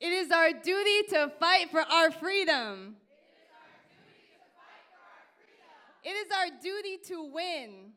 [0.00, 2.96] It is our duty to fight for our freedom.
[6.08, 7.92] It is our duty to win.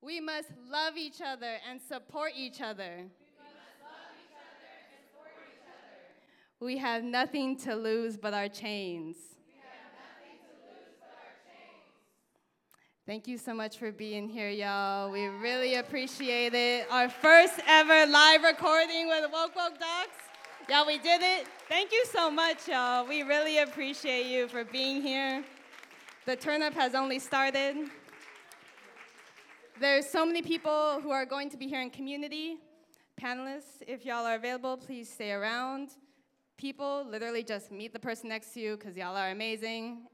[0.00, 3.04] We must love each other and support each other.
[6.58, 9.14] We have nothing to lose but our chains.
[13.06, 15.12] Thank you so much for being here, y'all.
[15.12, 16.88] We really appreciate it.
[16.90, 20.22] Our first ever live recording with Woke Woke Docs.
[20.68, 21.46] Y'all, we did it.
[21.68, 23.06] Thank you so much, y'all.
[23.06, 25.44] We really appreciate you for being here.
[26.24, 27.76] The turnup has only started.
[29.80, 32.58] There's so many people who are going to be here in community.
[33.20, 35.96] Panelists, if y'all are available, please stay around.
[36.58, 40.06] People, literally just meet the person next to you because y'all are amazing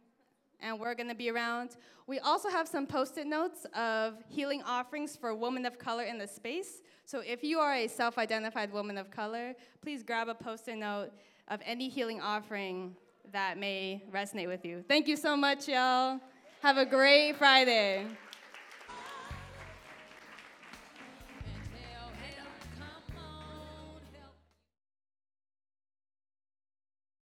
[0.61, 1.77] and we're going to be around.
[2.07, 6.17] We also have some post it notes of healing offerings for women of color in
[6.17, 6.81] the space.
[7.05, 9.53] So if you are a self identified woman of color,
[9.83, 11.11] please grab a post it note
[11.49, 12.97] of any healing offering
[13.33, 14.85] that may resonate with you.
[14.89, 16.21] Thank you so much, y'all.
[16.63, 18.07] Have a great Friday.